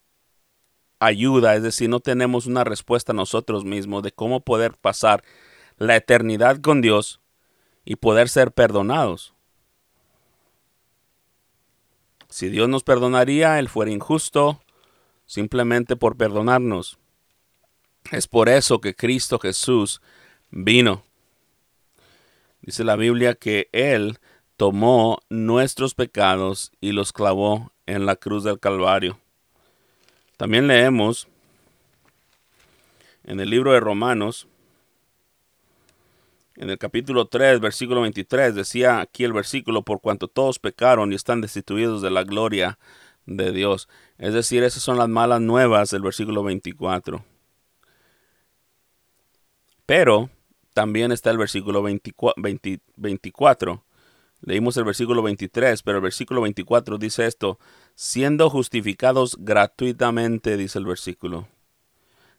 ayuda, 1.00 1.56
es 1.56 1.64
decir, 1.64 1.90
no 1.90 2.00
tenemos 2.00 2.46
una 2.46 2.64
respuesta 2.64 3.14
nosotros 3.14 3.64
mismos 3.64 4.04
de 4.04 4.12
cómo 4.12 4.42
poder 4.42 4.76
pasar 4.76 5.24
la 5.78 5.96
eternidad 5.96 6.60
con 6.62 6.82
Dios 6.82 7.22
y 7.86 7.96
poder 7.96 8.30
ser 8.30 8.52
perdonados. 8.52 9.34
Si 12.30 12.50
Dios 12.50 12.70
nos 12.70 12.84
perdonaría, 12.84 13.60
Él 13.60 13.70
fuera 13.70 13.92
injusto 13.92 14.62
simplemente 15.26 15.96
por 15.96 16.18
perdonarnos. 16.18 16.98
Es 18.12 18.28
por 18.28 18.50
eso 18.50 18.82
que 18.82 18.96
Cristo 18.96 19.40
Jesús 19.40 20.02
vino. 20.50 21.04
Dice 22.62 22.84
la 22.84 22.96
Biblia 22.96 23.36
que 23.36 23.70
Él 23.72 24.20
tomó 24.60 25.20
nuestros 25.30 25.96
pecados 25.96 26.74
y 26.82 26.92
los 26.92 27.14
clavó 27.14 27.72
en 27.86 28.06
la 28.06 28.18
cruz 28.18 28.44
del 28.44 28.60
Calvario. 28.60 29.18
También 30.36 30.68
leemos 30.68 31.30
en 33.24 33.40
el 33.40 33.50
libro 33.50 33.72
de 33.72 33.80
Romanos, 33.80 34.50
en 36.58 36.70
el 36.70 36.78
capítulo 36.78 37.28
3, 37.28 37.62
versículo 37.62 38.02
23, 38.02 38.54
decía 38.54 39.00
aquí 39.00 39.24
el 39.24 39.32
versículo, 39.32 39.84
por 39.84 40.02
cuanto 40.02 40.28
todos 40.28 40.60
pecaron 40.60 41.14
y 41.14 41.16
están 41.16 41.40
destituidos 41.40 42.02
de 42.02 42.12
la 42.12 42.26
gloria 42.26 42.78
de 43.26 43.54
Dios. 43.54 43.88
Es 44.18 44.34
decir, 44.34 44.64
esas 44.64 44.84
son 44.84 44.98
las 44.98 45.08
malas 45.08 45.40
nuevas 45.40 45.90
del 45.90 46.02
versículo 46.02 46.44
24. 46.44 47.24
Pero 49.86 50.30
también 50.74 51.14
está 51.14 51.32
el 51.32 51.38
versículo 51.38 51.82
24. 51.82 53.84
Leímos 54.42 54.78
el 54.78 54.86
versículo 54.86 55.22
23, 55.22 55.84
pero 55.84 55.98
el 55.98 56.04
versículo 56.04 56.42
24 56.42 56.98
dice 56.98 57.26
esto, 57.26 57.60
siendo 57.96 58.50
justificados 58.50 59.36
gratuitamente, 59.40 60.56
dice 60.56 60.80
el 60.80 60.86
versículo. 60.86 61.48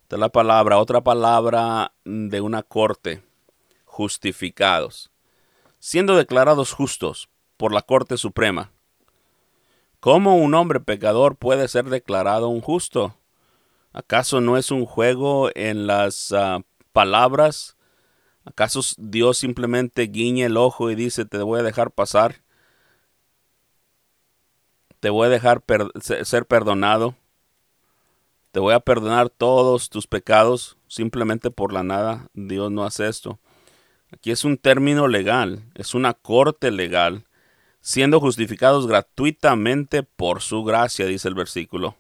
Esta 0.03 0.17
es 0.17 0.21
la 0.21 0.31
palabra, 0.31 0.79
otra 0.79 1.03
palabra 1.03 1.93
de 2.05 2.41
una 2.41 2.63
corte, 2.63 3.23
justificados, 3.85 5.11
siendo 5.79 6.17
declarados 6.17 6.73
justos 6.73 7.29
por 7.57 7.73
la 7.73 7.83
Corte 7.83 8.17
Suprema. 8.17 8.73
¿Cómo 10.01 10.37
un 10.37 10.55
hombre 10.55 10.81
pecador 10.81 11.37
puede 11.37 11.69
ser 11.69 11.91
declarado 11.91 12.49
un 12.49 12.63
justo? 12.63 13.15
¿Acaso 13.93 14.41
no 14.41 14.57
es 14.57 14.71
un 14.71 14.87
juego 14.87 15.51
en 15.55 15.87
las 15.87 16.33
ah, 16.33 16.61
palabras? 16.93 17.77
¿Acaso 18.45 18.81
Dios 18.97 19.39
simplemente 19.39 20.03
guiña 20.03 20.47
el 20.47 20.57
ojo 20.57 20.91
y 20.91 20.95
dice, 20.95 21.25
te 21.25 21.39
voy 21.39 21.61
a 21.61 21.63
dejar 21.63 21.91
pasar? 21.91 22.43
Te 25.01 25.11
voy 25.11 25.27
a 25.27 25.31
dejar 25.31 25.63
ser 26.01 26.47
perdonado. 26.47 27.15
Te 28.51 28.61
voy 28.61 28.75
a 28.75 28.81
perdonar 28.81 29.31
todos 29.31 29.91
tus 29.91 30.07
pecados 30.07 30.77
simplemente 30.89 31.51
por 31.51 31.73
la 31.73 31.83
nada. 31.83 32.29
Dios 32.35 32.71
no 32.71 32.85
hace 32.85 33.09
esto. 33.09 33.39
Aquí 34.13 34.33
es 34.33 34.45
un 34.45 34.59
término 34.59 35.07
legal, 35.07 35.63
es 35.75 35.95
una 35.95 36.15
corte 36.15 36.73
legal, 36.73 37.27
siendo 37.81 38.19
justificados 38.19 38.89
gratuitamente 38.89 40.03
por 40.03 40.41
su 40.41 40.65
gracia, 40.65 41.07
dice 41.07 41.29
el 41.29 41.35
versículo. 41.35 41.97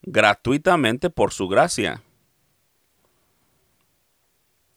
Gratuitamente 0.00 1.10
por 1.10 1.32
su 1.32 1.46
gracia 1.46 2.02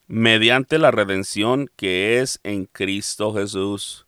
mediante 0.08 0.78
la 0.78 0.92
redención 0.92 1.70
que 1.76 2.20
es 2.20 2.40
en 2.44 2.66
Cristo 2.66 3.34
Jesús. 3.34 4.06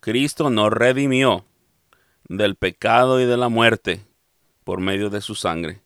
Cristo 0.00 0.50
nos 0.50 0.72
redimió 0.72 1.44
del 2.28 2.56
pecado 2.56 3.20
y 3.20 3.26
de 3.26 3.36
la 3.36 3.48
muerte 3.48 4.00
por 4.64 4.80
medio 4.80 5.10
de 5.10 5.20
su 5.20 5.34
sangre. 5.34 5.82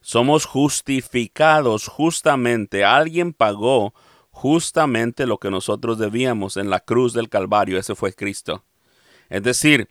Somos 0.00 0.46
justificados 0.46 1.88
justamente. 1.88 2.84
Alguien 2.84 3.32
pagó 3.32 3.92
justamente 4.30 5.26
lo 5.26 5.38
que 5.38 5.50
nosotros 5.50 5.98
debíamos 5.98 6.56
en 6.56 6.70
la 6.70 6.80
cruz 6.80 7.12
del 7.12 7.28
Calvario. 7.28 7.78
Ese 7.78 7.94
fue 7.94 8.12
Cristo. 8.12 8.64
Es 9.28 9.42
decir, 9.42 9.88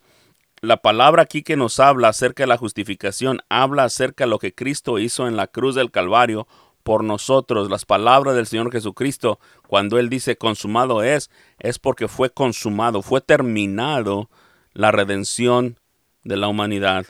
la 0.61 0.77
palabra 0.77 1.23
aquí 1.23 1.43
que 1.43 1.57
nos 1.57 1.79
habla 1.79 2.07
acerca 2.07 2.43
de 2.43 2.47
la 2.47 2.57
justificación 2.57 3.41
habla 3.49 3.83
acerca 3.83 4.23
de 4.23 4.29
lo 4.29 4.39
que 4.39 4.55
Cristo 4.55 4.97
hizo 4.97 5.27
en 5.27 5.35
la 5.35 5.47
cruz 5.47 5.75
del 5.75 5.91
Calvario 5.91 6.47
por 6.88 7.03
nosotros. 7.03 7.70
Las 7.70 7.84
palabras 7.84 8.34
del 8.34 8.48
Señor 8.48 8.72
Jesucristo, 8.72 9.41
cuando 9.67 10.00
Él 10.00 10.08
dice 10.08 10.38
consumado 10.38 11.03
es, 11.03 11.29
es 11.60 11.79
porque 11.79 12.08
fue 12.08 12.29
consumado, 12.29 13.01
fue 13.01 13.20
terminado 13.20 14.29
la 14.72 14.94
redención 14.94 15.77
de 16.24 16.38
la 16.38 16.48
humanidad. 16.48 17.08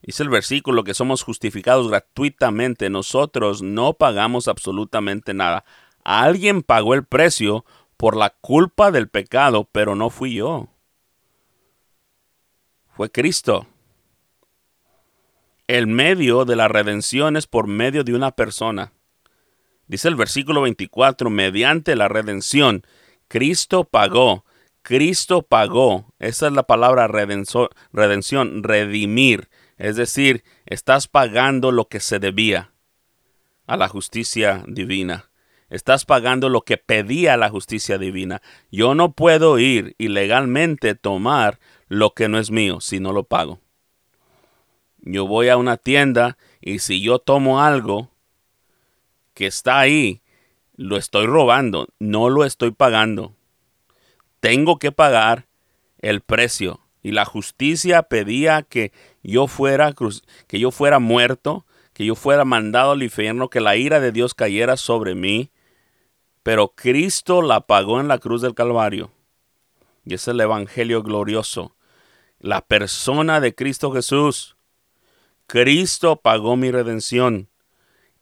Dice 0.00 0.22
el 0.22 0.30
versículo 0.30 0.84
que 0.84 0.94
somos 0.94 1.22
justificados 1.22 1.90
gratuitamente. 1.90 2.88
Nosotros 2.88 3.60
no 3.60 3.92
pagamos 3.92 4.48
absolutamente 4.48 5.34
nada. 5.34 5.66
Alguien 6.02 6.62
pagó 6.62 6.94
el 6.94 7.04
precio 7.04 7.66
por 7.98 8.16
la 8.16 8.30
culpa 8.30 8.90
del 8.90 9.10
pecado, 9.10 9.68
pero 9.70 9.94
no 9.94 10.08
fui 10.08 10.32
yo. 10.32 10.68
Fue 12.88 13.10
Cristo. 13.10 13.66
El 15.68 15.86
medio 15.86 16.46
de 16.46 16.56
la 16.56 16.66
redención 16.66 17.36
es 17.36 17.46
por 17.46 17.66
medio 17.66 18.02
de 18.02 18.14
una 18.14 18.30
persona. 18.30 18.94
Dice 19.86 20.08
el 20.08 20.16
versículo 20.16 20.62
24, 20.62 21.28
mediante 21.28 21.94
la 21.94 22.08
redención 22.08 22.86
Cristo 23.28 23.84
pagó. 23.84 24.46
Cristo 24.80 25.42
pagó. 25.42 26.14
Esa 26.18 26.46
es 26.46 26.54
la 26.54 26.62
palabra 26.62 27.06
redención, 27.06 28.62
redimir. 28.62 29.50
Es 29.76 29.96
decir, 29.96 30.42
estás 30.64 31.06
pagando 31.06 31.70
lo 31.70 31.86
que 31.88 32.00
se 32.00 32.18
debía 32.18 32.72
a 33.66 33.76
la 33.76 33.88
justicia 33.88 34.64
divina. 34.66 35.30
Estás 35.68 36.06
pagando 36.06 36.48
lo 36.48 36.62
que 36.62 36.78
pedía 36.78 37.36
la 37.36 37.50
justicia 37.50 37.98
divina. 37.98 38.40
Yo 38.70 38.94
no 38.94 39.12
puedo 39.12 39.58
ir 39.58 39.94
ilegalmente 39.98 40.94
tomar 40.94 41.60
lo 41.88 42.14
que 42.14 42.30
no 42.30 42.38
es 42.38 42.50
mío 42.50 42.80
si 42.80 43.00
no 43.00 43.12
lo 43.12 43.24
pago. 43.24 43.60
Yo 45.00 45.26
voy 45.26 45.48
a 45.48 45.56
una 45.56 45.76
tienda 45.76 46.36
y 46.60 46.80
si 46.80 47.00
yo 47.00 47.18
tomo 47.18 47.62
algo 47.62 48.10
que 49.34 49.46
está 49.46 49.78
ahí, 49.78 50.22
lo 50.74 50.96
estoy 50.96 51.26
robando, 51.26 51.88
no 51.98 52.28
lo 52.28 52.44
estoy 52.44 52.70
pagando. 52.70 53.34
Tengo 54.40 54.78
que 54.78 54.92
pagar 54.92 55.46
el 55.98 56.20
precio. 56.20 56.80
Y 57.02 57.12
la 57.12 57.24
justicia 57.24 58.02
pedía 58.02 58.62
que 58.62 58.92
yo 59.22 59.46
fuera, 59.46 59.94
que 60.46 60.58
yo 60.58 60.70
fuera 60.70 60.98
muerto, 60.98 61.64
que 61.92 62.04
yo 62.04 62.14
fuera 62.14 62.44
mandado 62.44 62.92
al 62.92 63.02
infierno, 63.02 63.48
que 63.48 63.60
la 63.60 63.76
ira 63.76 64.00
de 64.00 64.12
Dios 64.12 64.34
cayera 64.34 64.76
sobre 64.76 65.14
mí. 65.14 65.50
Pero 66.42 66.74
Cristo 66.74 67.42
la 67.42 67.62
pagó 67.62 68.00
en 68.00 68.08
la 68.08 68.18
cruz 68.18 68.42
del 68.42 68.54
Calvario. 68.54 69.10
Y 70.04 70.14
es 70.14 70.28
el 70.28 70.40
Evangelio 70.40 71.02
glorioso. 71.02 71.76
La 72.40 72.60
persona 72.60 73.40
de 73.40 73.54
Cristo 73.54 73.92
Jesús. 73.92 74.57
Cristo 75.48 76.20
pagó 76.20 76.56
mi 76.56 76.70
redención. 76.70 77.48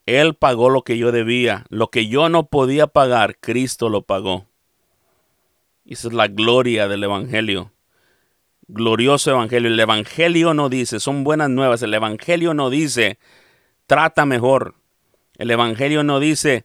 Él 0.05 0.33
pagó 0.35 0.69
lo 0.69 0.83
que 0.83 0.97
yo 0.97 1.11
debía. 1.11 1.65
Lo 1.67 1.91
que 1.91 2.07
yo 2.07 2.29
no 2.29 2.47
podía 2.47 2.87
pagar, 2.87 3.37
Cristo 3.37 3.89
lo 3.89 4.03
pagó. 4.03 4.47
Y 5.83 5.93
esa 5.93 6.07
es 6.07 6.13
la 6.13 6.29
gloria 6.29 6.87
del 6.87 7.03
Evangelio. 7.03 7.73
Glorioso 8.69 9.31
Evangelio. 9.31 9.69
El 9.69 9.77
Evangelio 9.77 10.53
no 10.53 10.69
dice, 10.69 11.01
son 11.01 11.25
buenas 11.25 11.49
nuevas. 11.49 11.81
El 11.81 11.93
Evangelio 11.93 12.53
no 12.53 12.69
dice, 12.69 13.19
trata 13.87 14.25
mejor. 14.25 14.75
El 15.37 15.51
Evangelio 15.51 16.03
no 16.03 16.21
dice, 16.21 16.63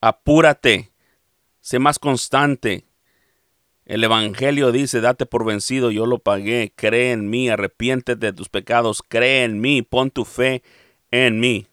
apúrate, 0.00 0.92
sé 1.60 1.80
más 1.80 1.98
constante. 1.98 2.84
El 3.86 4.02
Evangelio 4.02 4.72
dice, 4.72 5.02
date 5.02 5.26
por 5.26 5.44
vencido, 5.44 5.90
yo 5.90 6.06
lo 6.06 6.18
pagué, 6.18 6.72
cree 6.74 7.12
en 7.12 7.28
mí, 7.28 7.50
arrepiéntete 7.50 8.26
de 8.26 8.32
tus 8.32 8.48
pecados, 8.48 9.02
cree 9.06 9.44
en 9.44 9.60
mí, 9.60 9.82
pon 9.82 10.10
tu 10.10 10.24
fe 10.24 10.62
en 11.10 11.38
mí. 11.38 11.66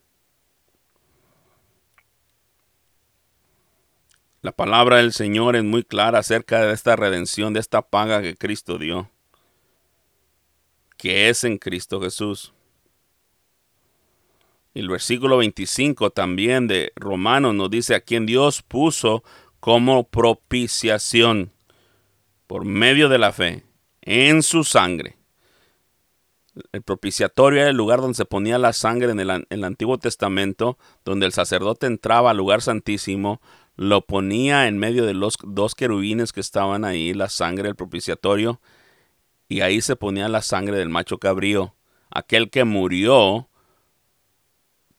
La 4.41 4.51
palabra 4.51 4.97
del 4.97 5.13
Señor 5.13 5.55
es 5.55 5.63
muy 5.63 5.83
clara 5.83 6.19
acerca 6.19 6.65
de 6.65 6.73
esta 6.73 6.95
redención, 6.95 7.53
de 7.53 7.61
esta 7.61 7.81
paga 7.81 8.21
que 8.21 8.35
Cristo 8.35 8.77
dio, 8.77 9.09
que 10.97 11.29
es 11.29 11.45
en 11.45 11.59
Cristo 11.59 12.01
Jesús. 12.01 12.51
El 14.73 14.89
versículo 14.89 15.37
25 15.37 16.09
también 16.09 16.67
de 16.67 16.91
Romanos 16.95 17.53
nos 17.53 17.69
dice 17.69 17.95
a 17.95 18.01
quien 18.01 18.25
Dios 18.25 18.63
puso 18.63 19.23
como 19.59 20.05
propiciación 20.05 21.51
por 22.51 22.65
medio 22.65 23.07
de 23.07 23.17
la 23.17 23.31
fe 23.31 23.63
en 24.01 24.43
su 24.43 24.65
sangre. 24.65 25.15
El 26.73 26.81
propiciatorio 26.81 27.61
era 27.61 27.69
el 27.69 27.77
lugar 27.77 28.01
donde 28.01 28.17
se 28.17 28.25
ponía 28.25 28.57
la 28.57 28.73
sangre 28.73 29.09
en 29.09 29.21
el, 29.21 29.63
Antiguo 29.63 29.97
Testamento, 29.99 30.77
donde 31.05 31.27
el 31.27 31.31
sacerdote 31.31 31.87
entraba 31.87 32.31
al 32.31 32.35
lugar 32.35 32.61
santísimo, 32.61 33.39
lo 33.77 34.05
ponía 34.05 34.67
en 34.67 34.77
medio 34.77 35.05
de 35.05 35.13
los 35.13 35.37
dos 35.41 35.75
querubines 35.75 36.33
que 36.33 36.41
estaban 36.41 36.83
ahí, 36.83 37.13
la 37.13 37.29
sangre 37.29 37.69
del 37.69 37.77
propiciatorio, 37.77 38.59
y 39.47 39.61
ahí 39.61 39.79
se 39.79 39.95
ponía 39.95 40.27
la 40.27 40.41
sangre 40.41 40.75
del 40.75 40.89
macho 40.89 41.19
cabrío, 41.19 41.73
aquel 42.09 42.49
que 42.49 42.65
murió 42.65 43.47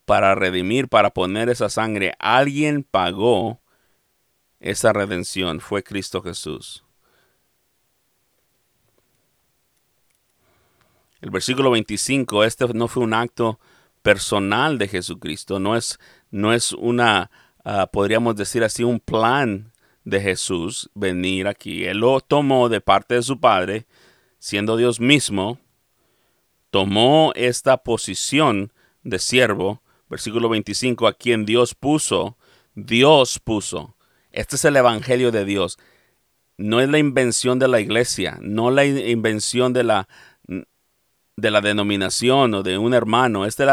para 0.07 0.35
redimir, 0.35 0.89
para 0.89 1.11
poner 1.11 1.51
esa 1.51 1.69
sangre. 1.69 2.15
Alguien 2.19 2.83
pagó 2.83 3.61
esa 4.59 4.95
redención, 4.95 5.61
fue 5.61 5.83
Cristo 5.83 6.23
Jesús. 6.23 6.83
El 11.23 11.31
versículo 11.31 11.71
25, 11.71 12.45
este 12.45 12.67
no 12.75 12.87
fue 12.87 13.03
un 13.03 13.15
acto 13.15 13.59
personal 14.03 14.77
de 14.77 14.89
Jesucristo, 14.89 15.59
no 15.59 15.77
es, 15.77 15.99
no 16.31 16.53
es 16.53 16.73
una 16.73 17.31
Ah, 17.65 17.87
podríamos 17.87 18.35
decir 18.35 18.65
así, 18.65 18.83
un 18.83 18.99
plan 18.99 19.73
de 20.05 20.21
Jesús 20.21 20.91
venir 20.95 21.47
aquí. 21.47 21.85
Él 21.85 21.99
lo 21.99 22.21
tomó 22.21 22.69
de 22.69 22.81
parte 22.81 23.15
de 23.15 23.23
su 23.23 23.39
Padre, 23.39 23.87
siendo 24.39 24.77
Dios 24.77 24.99
mismo, 24.99 25.61
tomó 26.71 27.33
esta 27.37 27.77
posición 27.85 28.73
de 29.05 29.21
siervo, 29.21 29.83
versículo 30.09 30.49
25, 30.49 31.07
a 31.07 31.13
quien 31.13 31.47
Dios 31.47 31.77
puso, 31.77 32.37
Dios 32.75 33.39
puso. 33.39 33.95
Este 34.33 34.57
es 34.57 34.65
el 34.65 34.77
Evangelio 34.77 35.31
de 35.31 35.45
Dios. 35.45 35.79
No 36.57 36.81
es 36.81 36.89
la 36.89 36.99
invención 36.99 37.61
de 37.61 37.69
la 37.69 37.81
iglesia, 37.81 38.39
no 38.41 38.73
la 38.73 38.85
invención 38.85 39.73
de 39.73 39.85
la, 39.85 40.09
de 41.37 41.51
la 41.51 41.61
denominación 41.61 42.55
o 42.55 42.63
de 42.63 42.79
un 42.79 42.95
hermano. 42.95 43.47
Este 43.47 43.65
es 43.65 43.71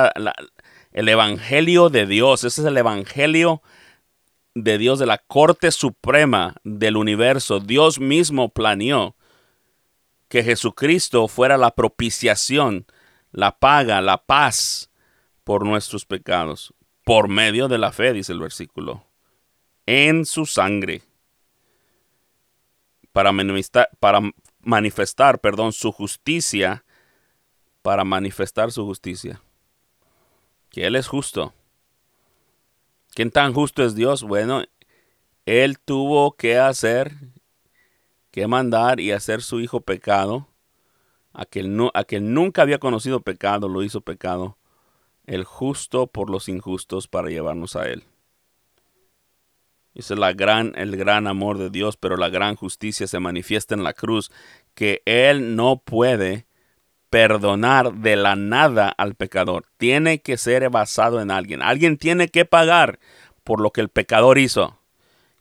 el 0.91 1.09
Evangelio 1.09 1.89
de 1.89 2.05
Dios. 2.05 2.43
Este 2.43 2.61
es 2.61 2.67
el 2.67 2.77
Evangelio 2.77 3.61
de 4.63 4.77
Dios, 4.77 4.99
de 4.99 5.05
la 5.05 5.17
Corte 5.17 5.71
Suprema 5.71 6.55
del 6.63 6.97
universo, 6.97 7.59
Dios 7.59 7.99
mismo 7.99 8.49
planeó 8.49 9.15
que 10.27 10.43
Jesucristo 10.43 11.27
fuera 11.27 11.57
la 11.57 11.71
propiciación, 11.71 12.85
la 13.31 13.57
paga, 13.57 14.01
la 14.01 14.17
paz 14.25 14.91
por 15.43 15.65
nuestros 15.65 16.05
pecados, 16.05 16.73
por 17.03 17.27
medio 17.27 17.67
de 17.67 17.77
la 17.77 17.91
fe, 17.91 18.13
dice 18.13 18.33
el 18.33 18.39
versículo, 18.39 19.05
en 19.85 20.25
su 20.25 20.45
sangre, 20.45 21.01
para 23.11 23.31
manifestar, 23.31 23.89
para 23.99 24.19
manifestar 24.61 25.39
perdón, 25.39 25.73
su 25.73 25.91
justicia, 25.91 26.85
para 27.81 28.03
manifestar 28.03 28.71
su 28.71 28.85
justicia, 28.85 29.41
que 30.69 30.85
Él 30.85 30.95
es 30.95 31.07
justo 31.07 31.53
¿Quién 33.13 33.31
tan 33.31 33.53
justo 33.53 33.83
es 33.83 33.95
Dios? 33.95 34.23
Bueno, 34.23 34.63
Él 35.45 35.79
tuvo 35.79 36.33
que 36.37 36.57
hacer, 36.57 37.13
que 38.31 38.47
mandar 38.47 38.99
y 38.99 39.11
hacer 39.11 39.41
su 39.41 39.59
hijo 39.59 39.81
pecado. 39.81 40.47
Aquel, 41.33 41.75
no, 41.75 41.91
nunca 42.21 42.61
había 42.61 42.79
conocido 42.79 43.21
pecado, 43.21 43.67
lo 43.67 43.83
hizo 43.83 44.01
pecado. 44.01 44.57
El 45.25 45.43
justo 45.43 46.07
por 46.07 46.29
los 46.29 46.49
injustos 46.49 47.07
para 47.07 47.29
llevarnos 47.29 47.75
a 47.75 47.89
Él. 47.89 48.03
Ese 49.93 50.13
es 50.13 50.19
la 50.19 50.33
gran, 50.33 50.73
el 50.77 50.95
gran 50.95 51.27
amor 51.27 51.57
de 51.57 51.69
Dios, 51.69 51.97
pero 51.97 52.15
la 52.15 52.29
gran 52.29 52.55
justicia 52.55 53.07
se 53.07 53.19
manifiesta 53.19 53.75
en 53.75 53.83
la 53.83 53.93
cruz, 53.93 54.31
que 54.75 55.01
Él 55.05 55.55
no 55.55 55.81
puede 55.83 56.45
perdonar 57.09 57.93
de 57.93 58.15
la 58.15 58.35
nada 58.35 58.89
al 58.89 59.15
pecador. 59.15 59.65
Tiene 59.77 60.21
que 60.21 60.37
ser 60.37 60.69
basado 60.69 61.21
en 61.21 61.31
alguien. 61.31 61.61
Alguien 61.61 61.97
tiene 61.97 62.29
que 62.29 62.45
pagar 62.45 62.99
por 63.43 63.61
lo 63.61 63.71
que 63.71 63.81
el 63.81 63.89
pecador 63.89 64.37
hizo. 64.37 64.79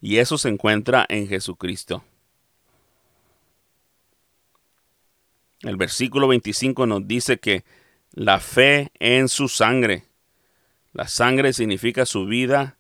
Y 0.01 0.19
eso 0.19 0.39
se 0.39 0.49
encuentra 0.49 1.05
en 1.09 1.29
Jesucristo. 1.29 2.05
El 5.61 5.77
versículo 5.77 6.29
25 6.29 6.87
nos 6.87 7.07
dice 7.07 7.39
que 7.39 7.65
la 8.13 8.39
fe 8.39 8.91
en 8.99 9.29
su 9.29 9.49
sangre. 9.49 10.05
La 10.93 11.09
sangre 11.09 11.53
significa 11.53 12.07
su 12.07 12.27
vida, 12.27 12.79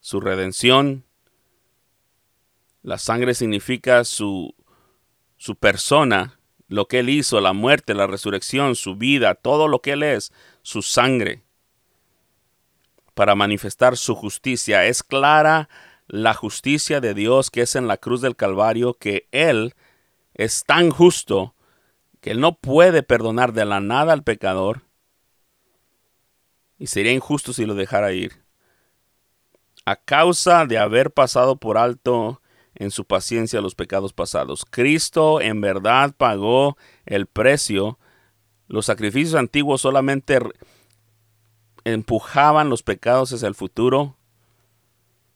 su 0.00 0.20
redención. 0.20 1.04
La 2.82 2.98
sangre 2.98 3.34
significa 3.34 4.04
su, 4.04 4.54
su 5.36 5.56
persona, 5.56 6.35
lo 6.68 6.88
que 6.88 7.00
Él 7.00 7.08
hizo, 7.08 7.40
la 7.40 7.52
muerte, 7.52 7.94
la 7.94 8.06
resurrección, 8.06 8.74
su 8.74 8.96
vida, 8.96 9.34
todo 9.34 9.68
lo 9.68 9.80
que 9.80 9.92
Él 9.92 10.02
es, 10.02 10.32
su 10.62 10.82
sangre, 10.82 11.42
para 13.14 13.34
manifestar 13.34 13.96
su 13.96 14.14
justicia. 14.14 14.84
Es 14.84 15.02
clara 15.02 15.68
la 16.08 16.34
justicia 16.34 17.00
de 17.00 17.14
Dios 17.14 17.50
que 17.50 17.62
es 17.62 17.76
en 17.76 17.88
la 17.88 17.96
cruz 17.96 18.20
del 18.20 18.36
Calvario, 18.36 18.94
que 18.94 19.28
Él 19.30 19.74
es 20.34 20.64
tan 20.64 20.90
justo 20.90 21.54
que 22.20 22.32
Él 22.32 22.40
no 22.40 22.56
puede 22.56 23.02
perdonar 23.02 23.52
de 23.52 23.64
la 23.64 23.80
nada 23.80 24.12
al 24.12 24.22
pecador 24.22 24.82
y 26.78 26.88
sería 26.88 27.12
injusto 27.12 27.52
si 27.52 27.64
lo 27.64 27.74
dejara 27.74 28.12
ir. 28.12 28.44
A 29.84 29.96
causa 29.96 30.66
de 30.66 30.78
haber 30.78 31.12
pasado 31.12 31.56
por 31.56 31.78
alto 31.78 32.42
en 32.76 32.90
su 32.90 33.04
paciencia 33.04 33.60
los 33.60 33.74
pecados 33.74 34.12
pasados. 34.12 34.64
Cristo 34.68 35.40
en 35.40 35.60
verdad 35.60 36.14
pagó 36.16 36.76
el 37.04 37.26
precio. 37.26 37.98
Los 38.68 38.86
sacrificios 38.86 39.34
antiguos 39.34 39.80
solamente 39.80 40.38
empujaban 41.84 42.68
los 42.68 42.82
pecados 42.82 43.32
hacia 43.32 43.48
el 43.48 43.54
futuro. 43.54 44.16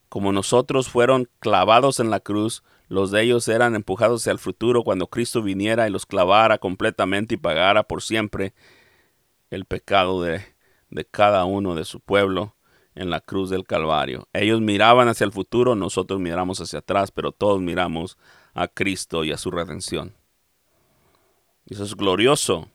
Como 0.07 0.31
nosotros 0.31 0.89
fueron 0.89 1.29
clavados 1.39 1.99
en 1.99 2.09
la 2.09 2.19
cruz, 2.19 2.63
Los 2.91 3.09
de 3.09 3.23
ellos 3.23 3.47
eran 3.47 3.73
empujados 3.75 4.21
hacia 4.21 4.33
el 4.33 4.37
futuro 4.37 4.83
cuando 4.83 5.07
Cristo 5.07 5.41
viniera 5.41 5.87
y 5.87 5.91
los 5.91 6.05
clavara 6.05 6.57
completamente 6.57 7.35
y 7.35 7.37
pagara 7.37 7.83
por 7.83 8.01
siempre 8.01 8.53
el 9.49 9.63
pecado 9.63 10.21
de, 10.21 10.43
de 10.89 11.05
cada 11.05 11.45
uno 11.45 11.73
de 11.73 11.85
su 11.85 12.01
pueblo 12.01 12.53
en 12.95 13.09
la 13.09 13.21
cruz 13.21 13.49
del 13.49 13.65
Calvario. 13.65 14.27
Ellos 14.33 14.61
miraban 14.61 15.07
hacia 15.07 15.25
el 15.25 15.31
futuro, 15.31 15.75
nosotros 15.75 16.19
miramos 16.19 16.59
hacia 16.59 16.79
atrás, 16.79 17.11
pero 17.11 17.31
todos 17.31 17.61
miramos 17.61 18.17
a 18.53 18.67
Cristo 18.67 19.23
y 19.23 19.31
a 19.31 19.37
su 19.37 19.51
redención. 19.51 20.13
Eso 21.67 21.83
es 21.83 21.95
glorioso. 21.95 22.67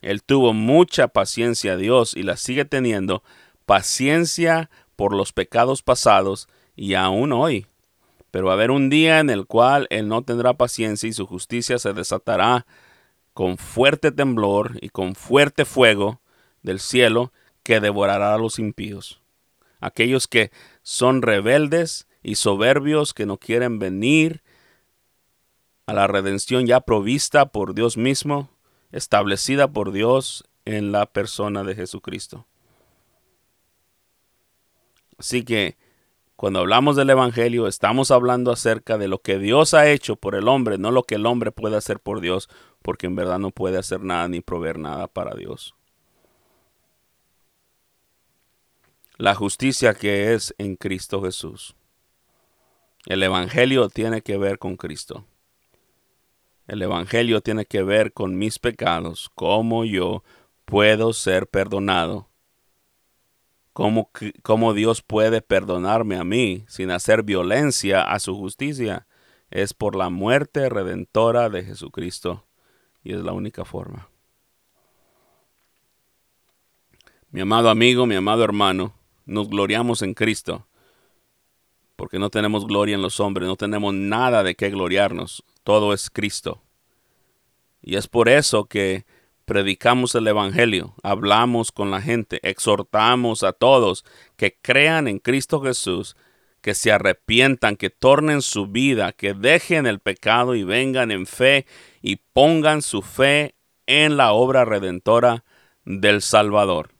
Él 0.00 0.22
tuvo 0.22 0.52
mucha 0.52 1.08
paciencia 1.08 1.74
a 1.74 1.76
Dios 1.76 2.14
y 2.14 2.22
la 2.22 2.36
sigue 2.36 2.64
teniendo, 2.64 3.22
paciencia 3.66 4.70
por 4.96 5.14
los 5.14 5.32
pecados 5.32 5.82
pasados 5.82 6.48
y 6.74 6.94
aún 6.94 7.32
hoy. 7.32 7.66
Pero 8.30 8.46
va 8.46 8.52
a 8.52 8.54
haber 8.54 8.70
un 8.70 8.88
día 8.88 9.20
en 9.20 9.30
el 9.30 9.46
cual 9.46 9.86
Él 9.90 10.08
no 10.08 10.22
tendrá 10.22 10.54
paciencia 10.54 11.08
y 11.08 11.12
su 11.12 11.26
justicia 11.26 11.78
se 11.78 11.92
desatará 11.92 12.66
con 13.34 13.58
fuerte 13.58 14.10
temblor 14.10 14.78
y 14.80 14.88
con 14.88 15.14
fuerte 15.14 15.64
fuego 15.64 16.20
del 16.62 16.80
cielo 16.80 17.32
que 17.62 17.80
devorará 17.80 18.34
a 18.34 18.38
los 18.38 18.58
impíos. 18.58 19.20
Aquellos 19.80 20.28
que 20.28 20.50
son 20.82 21.22
rebeldes 21.22 22.06
y 22.22 22.36
soberbios 22.36 23.14
que 23.14 23.26
no 23.26 23.38
quieren 23.38 23.78
venir 23.78 24.42
a 25.86 25.92
la 25.92 26.06
redención 26.06 26.66
ya 26.66 26.80
provista 26.80 27.46
por 27.46 27.74
Dios 27.74 27.96
mismo, 27.96 28.50
establecida 28.92 29.72
por 29.72 29.92
Dios 29.92 30.44
en 30.64 30.92
la 30.92 31.06
persona 31.06 31.64
de 31.64 31.74
Jesucristo. 31.74 32.46
Así 35.18 35.44
que 35.44 35.76
cuando 36.36 36.60
hablamos 36.60 36.96
del 36.96 37.10
Evangelio 37.10 37.68
estamos 37.68 38.10
hablando 38.10 38.50
acerca 38.50 38.98
de 38.98 39.08
lo 39.08 39.20
que 39.20 39.38
Dios 39.38 39.74
ha 39.74 39.88
hecho 39.88 40.16
por 40.16 40.34
el 40.34 40.48
hombre, 40.48 40.78
no 40.78 40.90
lo 40.90 41.04
que 41.04 41.16
el 41.16 41.26
hombre 41.26 41.52
puede 41.52 41.76
hacer 41.76 42.00
por 42.00 42.20
Dios, 42.20 42.48
porque 42.82 43.06
en 43.06 43.14
verdad 43.14 43.38
no 43.38 43.50
puede 43.50 43.78
hacer 43.78 44.00
nada 44.00 44.26
ni 44.28 44.40
proveer 44.40 44.78
nada 44.78 45.06
para 45.06 45.34
Dios. 45.34 45.74
La 49.18 49.34
justicia 49.34 49.92
que 49.92 50.32
es 50.32 50.54
en 50.56 50.76
Cristo 50.76 51.22
Jesús. 51.22 51.76
El 53.04 53.22
Evangelio 53.22 53.90
tiene 53.90 54.22
que 54.22 54.38
ver 54.38 54.58
con 54.58 54.76
Cristo. 54.76 55.26
El 56.66 56.80
Evangelio 56.80 57.42
tiene 57.42 57.66
que 57.66 57.82
ver 57.82 58.14
con 58.14 58.38
mis 58.38 58.58
pecados, 58.58 59.30
cómo 59.34 59.84
yo 59.84 60.24
puedo 60.64 61.12
ser 61.12 61.46
perdonado, 61.46 62.30
cómo, 63.74 64.10
cómo 64.42 64.72
Dios 64.72 65.02
puede 65.02 65.42
perdonarme 65.42 66.16
a 66.16 66.24
mí 66.24 66.64
sin 66.66 66.90
hacer 66.90 67.22
violencia 67.22 68.02
a 68.02 68.18
su 68.18 68.34
justicia. 68.34 69.06
Es 69.50 69.74
por 69.74 69.94
la 69.94 70.08
muerte 70.08 70.70
redentora 70.70 71.50
de 71.50 71.64
Jesucristo 71.64 72.46
y 73.04 73.12
es 73.12 73.20
la 73.20 73.32
única 73.32 73.66
forma. 73.66 74.08
Mi 77.30 77.42
amado 77.42 77.68
amigo, 77.68 78.06
mi 78.06 78.14
amado 78.14 78.44
hermano, 78.44 78.94
nos 79.26 79.48
gloriamos 79.48 80.02
en 80.02 80.14
Cristo 80.14 80.66
porque 82.02 82.18
no 82.18 82.30
tenemos 82.30 82.66
gloria 82.66 82.96
en 82.96 83.02
los 83.02 83.20
hombres, 83.20 83.46
no 83.46 83.54
tenemos 83.54 83.94
nada 83.94 84.42
de 84.42 84.56
qué 84.56 84.70
gloriarnos, 84.70 85.44
todo 85.62 85.92
es 85.92 86.10
Cristo. 86.10 86.60
Y 87.80 87.94
es 87.94 88.08
por 88.08 88.28
eso 88.28 88.64
que 88.64 89.04
predicamos 89.44 90.16
el 90.16 90.26
Evangelio, 90.26 90.94
hablamos 91.04 91.70
con 91.70 91.92
la 91.92 92.00
gente, 92.00 92.40
exhortamos 92.42 93.42
a 93.42 93.52
todos 93.52 94.04
que 94.36 94.58
crean 94.60 95.08
en 95.08 95.20
Cristo 95.20 95.60
Jesús, 95.60 96.16
que 96.60 96.74
se 96.74 96.90
arrepientan, 96.92 97.76
que 97.76 97.90
tornen 97.90 98.42
su 98.42 98.66
vida, 98.66 99.12
que 99.12 99.34
dejen 99.34 99.86
el 99.86 100.00
pecado 100.00 100.54
y 100.54 100.64
vengan 100.64 101.10
en 101.10 101.26
fe 101.26 101.66
y 102.00 102.16
pongan 102.32 102.82
su 102.82 103.02
fe 103.02 103.56
en 103.86 104.16
la 104.16 104.32
obra 104.32 104.64
redentora 104.64 105.44
del 105.84 106.22
Salvador 106.22 106.91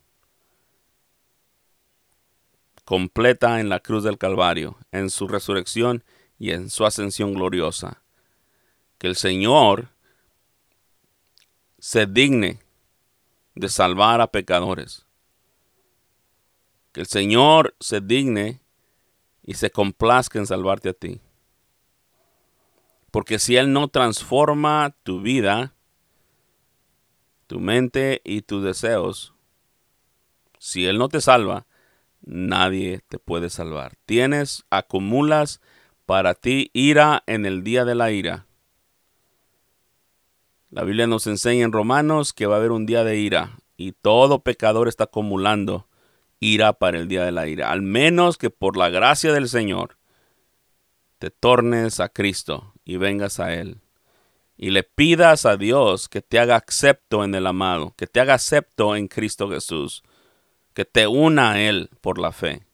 completa 2.93 3.59
en 3.59 3.69
la 3.69 3.79
cruz 3.79 4.03
del 4.03 4.19
Calvario, 4.19 4.77
en 4.91 5.09
su 5.09 5.27
resurrección 5.27 6.03
y 6.37 6.51
en 6.51 6.69
su 6.69 6.85
ascensión 6.85 7.33
gloriosa. 7.33 8.03
Que 8.99 9.07
el 9.07 9.15
Señor 9.15 9.89
se 11.79 12.05
digne 12.05 12.59
de 13.55 13.67
salvar 13.69 14.21
a 14.21 14.27
pecadores. 14.27 15.07
Que 16.91 17.01
el 17.01 17.07
Señor 17.07 17.75
se 17.79 17.99
digne 17.99 18.61
y 19.41 19.55
se 19.55 19.71
complazca 19.71 20.37
en 20.37 20.45
salvarte 20.45 20.89
a 20.89 20.93
ti. 20.93 21.19
Porque 23.09 23.39
si 23.39 23.55
Él 23.57 23.73
no 23.73 23.87
transforma 23.87 24.95
tu 25.01 25.19
vida, 25.19 25.73
tu 27.47 27.59
mente 27.59 28.21
y 28.23 28.43
tus 28.43 28.63
deseos, 28.63 29.33
si 30.59 30.85
Él 30.85 30.99
no 30.99 31.09
te 31.09 31.21
salva, 31.21 31.65
nadie 32.25 33.01
te 33.07 33.19
puede 33.19 33.49
salvar. 33.49 33.95
Tienes, 34.05 34.65
acumulas 34.69 35.61
para 36.05 36.33
ti 36.33 36.71
ira 36.73 37.23
en 37.27 37.45
el 37.45 37.63
día 37.63 37.85
de 37.85 37.95
la 37.95 38.11
ira. 38.11 38.47
La 40.69 40.83
Biblia 40.83 41.05
nos 41.07 41.27
enseña 41.27 41.65
en 41.65 41.71
Romanos 41.71 42.33
que 42.33 42.47
va 42.47 42.55
a 42.55 42.57
haber 42.57 42.71
un 42.71 42.85
día 42.85 43.03
de 43.03 43.17
ira 43.17 43.59
y 43.77 43.91
todo 43.91 44.39
pecador 44.39 44.87
está 44.87 45.05
acumulando 45.05 45.87
ira 46.39 46.73
para 46.73 46.97
el 46.97 47.07
día 47.07 47.23
de 47.23 47.31
la 47.31 47.47
ira. 47.47 47.71
Al 47.71 47.81
menos 47.81 48.37
que 48.37 48.49
por 48.49 48.75
la 48.75 48.89
gracia 48.89 49.31
del 49.31 49.47
Señor 49.47 49.97
te 51.19 51.29
tornes 51.29 51.99
a 51.99 52.09
Cristo 52.09 52.73
y 52.83 52.97
vengas 52.97 53.39
a 53.39 53.53
Él. 53.53 53.81
Y 54.57 54.71
le 54.71 54.83
pidas 54.83 55.45
a 55.45 55.57
Dios 55.57 56.09
que 56.09 56.21
te 56.21 56.39
haga 56.39 56.55
acepto 56.55 57.23
en 57.23 57.35
el 57.35 57.47
amado, 57.47 57.93
que 57.97 58.07
te 58.07 58.19
haga 58.19 58.35
acepto 58.35 58.95
en 58.95 59.07
Cristo 59.07 59.49
Jesús 59.49 60.03
que 60.73 60.85
te 60.85 61.07
una 61.07 61.51
a 61.51 61.61
Él 61.61 61.89
por 62.01 62.19
la 62.19 62.31
fe. 62.31 62.65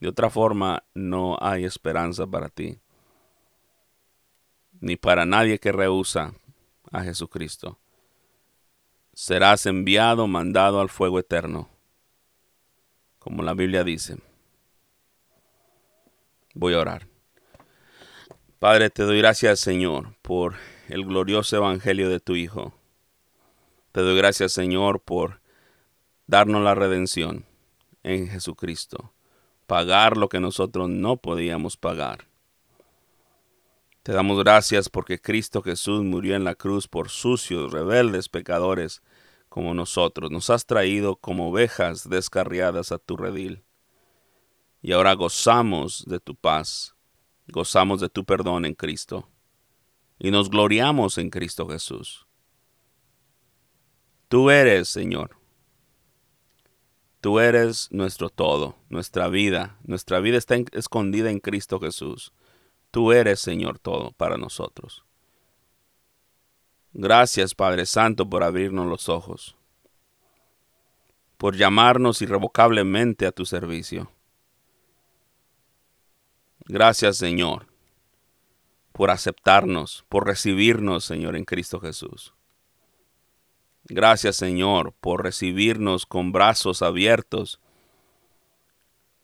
De 0.00 0.08
otra 0.08 0.30
forma, 0.30 0.84
no 0.94 1.36
hay 1.40 1.64
esperanza 1.64 2.26
para 2.26 2.48
ti, 2.48 2.78
ni 4.80 4.96
para 4.96 5.24
nadie 5.24 5.58
que 5.58 5.72
rehúsa 5.72 6.34
a 6.92 7.02
Jesucristo. 7.02 7.78
Serás 9.14 9.64
enviado, 9.64 10.26
mandado 10.26 10.80
al 10.80 10.90
fuego 10.90 11.18
eterno, 11.18 11.70
como 13.18 13.42
la 13.42 13.54
Biblia 13.54 13.82
dice. 13.82 14.18
Voy 16.52 16.74
a 16.74 16.80
orar. 16.80 17.08
Padre, 18.58 18.90
te 18.90 19.02
doy 19.02 19.18
gracias, 19.18 19.60
Señor, 19.60 20.16
por 20.20 20.56
el 20.88 21.04
glorioso 21.04 21.56
evangelio 21.56 22.10
de 22.10 22.20
tu 22.20 22.36
Hijo. 22.36 22.74
Te 23.92 24.02
doy 24.02 24.16
gracias, 24.16 24.52
Señor, 24.52 25.00
por 25.00 25.40
darnos 26.26 26.62
la 26.62 26.74
redención 26.74 27.44
en 28.02 28.28
Jesucristo, 28.28 29.12
pagar 29.66 30.16
lo 30.16 30.28
que 30.28 30.40
nosotros 30.40 30.88
no 30.88 31.16
podíamos 31.16 31.76
pagar. 31.76 32.28
Te 34.02 34.12
damos 34.12 34.38
gracias 34.38 34.88
porque 34.88 35.20
Cristo 35.20 35.62
Jesús 35.62 36.04
murió 36.04 36.36
en 36.36 36.44
la 36.44 36.54
cruz 36.54 36.86
por 36.86 37.08
sucios, 37.08 37.72
rebeldes, 37.72 38.28
pecadores 38.28 39.02
como 39.48 39.74
nosotros. 39.74 40.30
Nos 40.30 40.48
has 40.50 40.66
traído 40.66 41.16
como 41.16 41.50
ovejas 41.50 42.08
descarriadas 42.08 42.92
a 42.92 42.98
tu 42.98 43.16
redil. 43.16 43.64
Y 44.80 44.92
ahora 44.92 45.14
gozamos 45.14 46.04
de 46.06 46.20
tu 46.20 46.36
paz, 46.36 46.94
gozamos 47.48 48.00
de 48.00 48.08
tu 48.08 48.24
perdón 48.24 48.64
en 48.64 48.74
Cristo. 48.74 49.28
Y 50.18 50.30
nos 50.30 50.50
gloriamos 50.50 51.18
en 51.18 51.30
Cristo 51.30 51.68
Jesús. 51.68 52.26
Tú 54.28 54.50
eres, 54.50 54.88
Señor, 54.88 55.35
Tú 57.26 57.40
eres 57.40 57.88
nuestro 57.90 58.30
todo, 58.30 58.76
nuestra 58.88 59.26
vida. 59.26 59.80
Nuestra 59.82 60.20
vida 60.20 60.38
está 60.38 60.54
escondida 60.70 61.28
en 61.28 61.40
Cristo 61.40 61.80
Jesús. 61.80 62.32
Tú 62.92 63.10
eres, 63.10 63.40
Señor, 63.40 63.80
todo 63.80 64.12
para 64.12 64.36
nosotros. 64.36 65.04
Gracias, 66.92 67.52
Padre 67.52 67.84
Santo, 67.84 68.30
por 68.30 68.44
abrirnos 68.44 68.86
los 68.86 69.08
ojos, 69.08 69.56
por 71.36 71.56
llamarnos 71.56 72.22
irrevocablemente 72.22 73.26
a 73.26 73.32
tu 73.32 73.44
servicio. 73.44 74.08
Gracias, 76.66 77.16
Señor, 77.16 77.66
por 78.92 79.10
aceptarnos, 79.10 80.04
por 80.08 80.28
recibirnos, 80.28 81.04
Señor, 81.04 81.34
en 81.34 81.44
Cristo 81.44 81.80
Jesús. 81.80 82.35
Gracias 83.88 84.34
Señor 84.34 84.94
por 85.00 85.22
recibirnos 85.22 86.06
con 86.06 86.32
brazos 86.32 86.82
abiertos, 86.82 87.60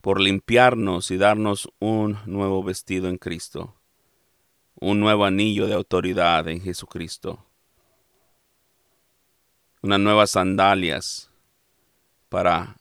por 0.00 0.20
limpiarnos 0.20 1.10
y 1.10 1.16
darnos 1.16 1.68
un 1.80 2.18
nuevo 2.26 2.62
vestido 2.62 3.08
en 3.08 3.18
Cristo, 3.18 3.74
un 4.76 5.00
nuevo 5.00 5.24
anillo 5.24 5.66
de 5.66 5.74
autoridad 5.74 6.46
en 6.46 6.60
Jesucristo, 6.60 7.44
unas 9.82 9.98
nuevas 9.98 10.30
sandalias 10.30 11.28
para 12.28 12.76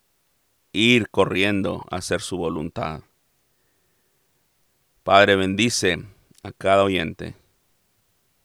ir 0.73 1.09
corriendo 1.09 1.83
a 1.89 1.95
hacer 1.95 2.21
su 2.21 2.37
voluntad. 2.37 3.01
Padre, 5.03 5.35
bendice 5.35 6.05
a 6.43 6.51
cada 6.51 6.83
oyente, 6.83 7.35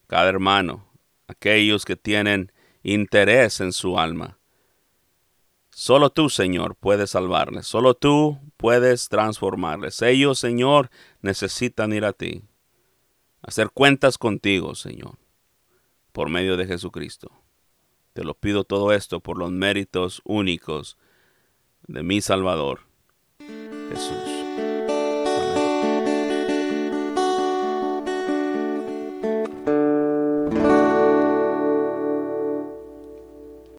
cada 0.07 0.31
hermano, 0.31 0.87
aquellos 1.29 1.85
que 1.85 1.97
tienen 1.97 2.51
interés 2.87 3.61
en 3.61 3.73
su 3.73 3.99
alma. 3.99 4.39
Solo 5.71 6.11
tú, 6.11 6.31
Señor, 6.31 6.77
puedes 6.77 7.11
salvarles. 7.11 7.67
Solo 7.67 7.95
tú 7.95 8.39
puedes 8.57 9.09
transformarles. 9.09 10.01
Ellos, 10.03 10.39
Señor, 10.39 10.91
necesitan 11.21 11.93
ir 11.93 12.05
a 12.05 12.13
ti. 12.13 12.45
Hacer 13.43 13.71
cuentas 13.71 14.19
contigo, 14.19 14.75
Señor, 14.75 15.19
por 16.13 16.31
medio 16.31 16.57
de 16.57 16.67
Jesucristo. 16.67 17.31
Te 18.13 18.25
lo 18.25 18.35
pido 18.35 18.65
todo 18.65 18.93
esto 18.93 19.21
por 19.21 19.37
los 19.37 19.51
méritos 19.51 20.23
únicos 20.25 20.97
de 21.87 22.03
mi 22.03 22.21
Salvador, 22.21 22.81
Jesús. 23.91 24.26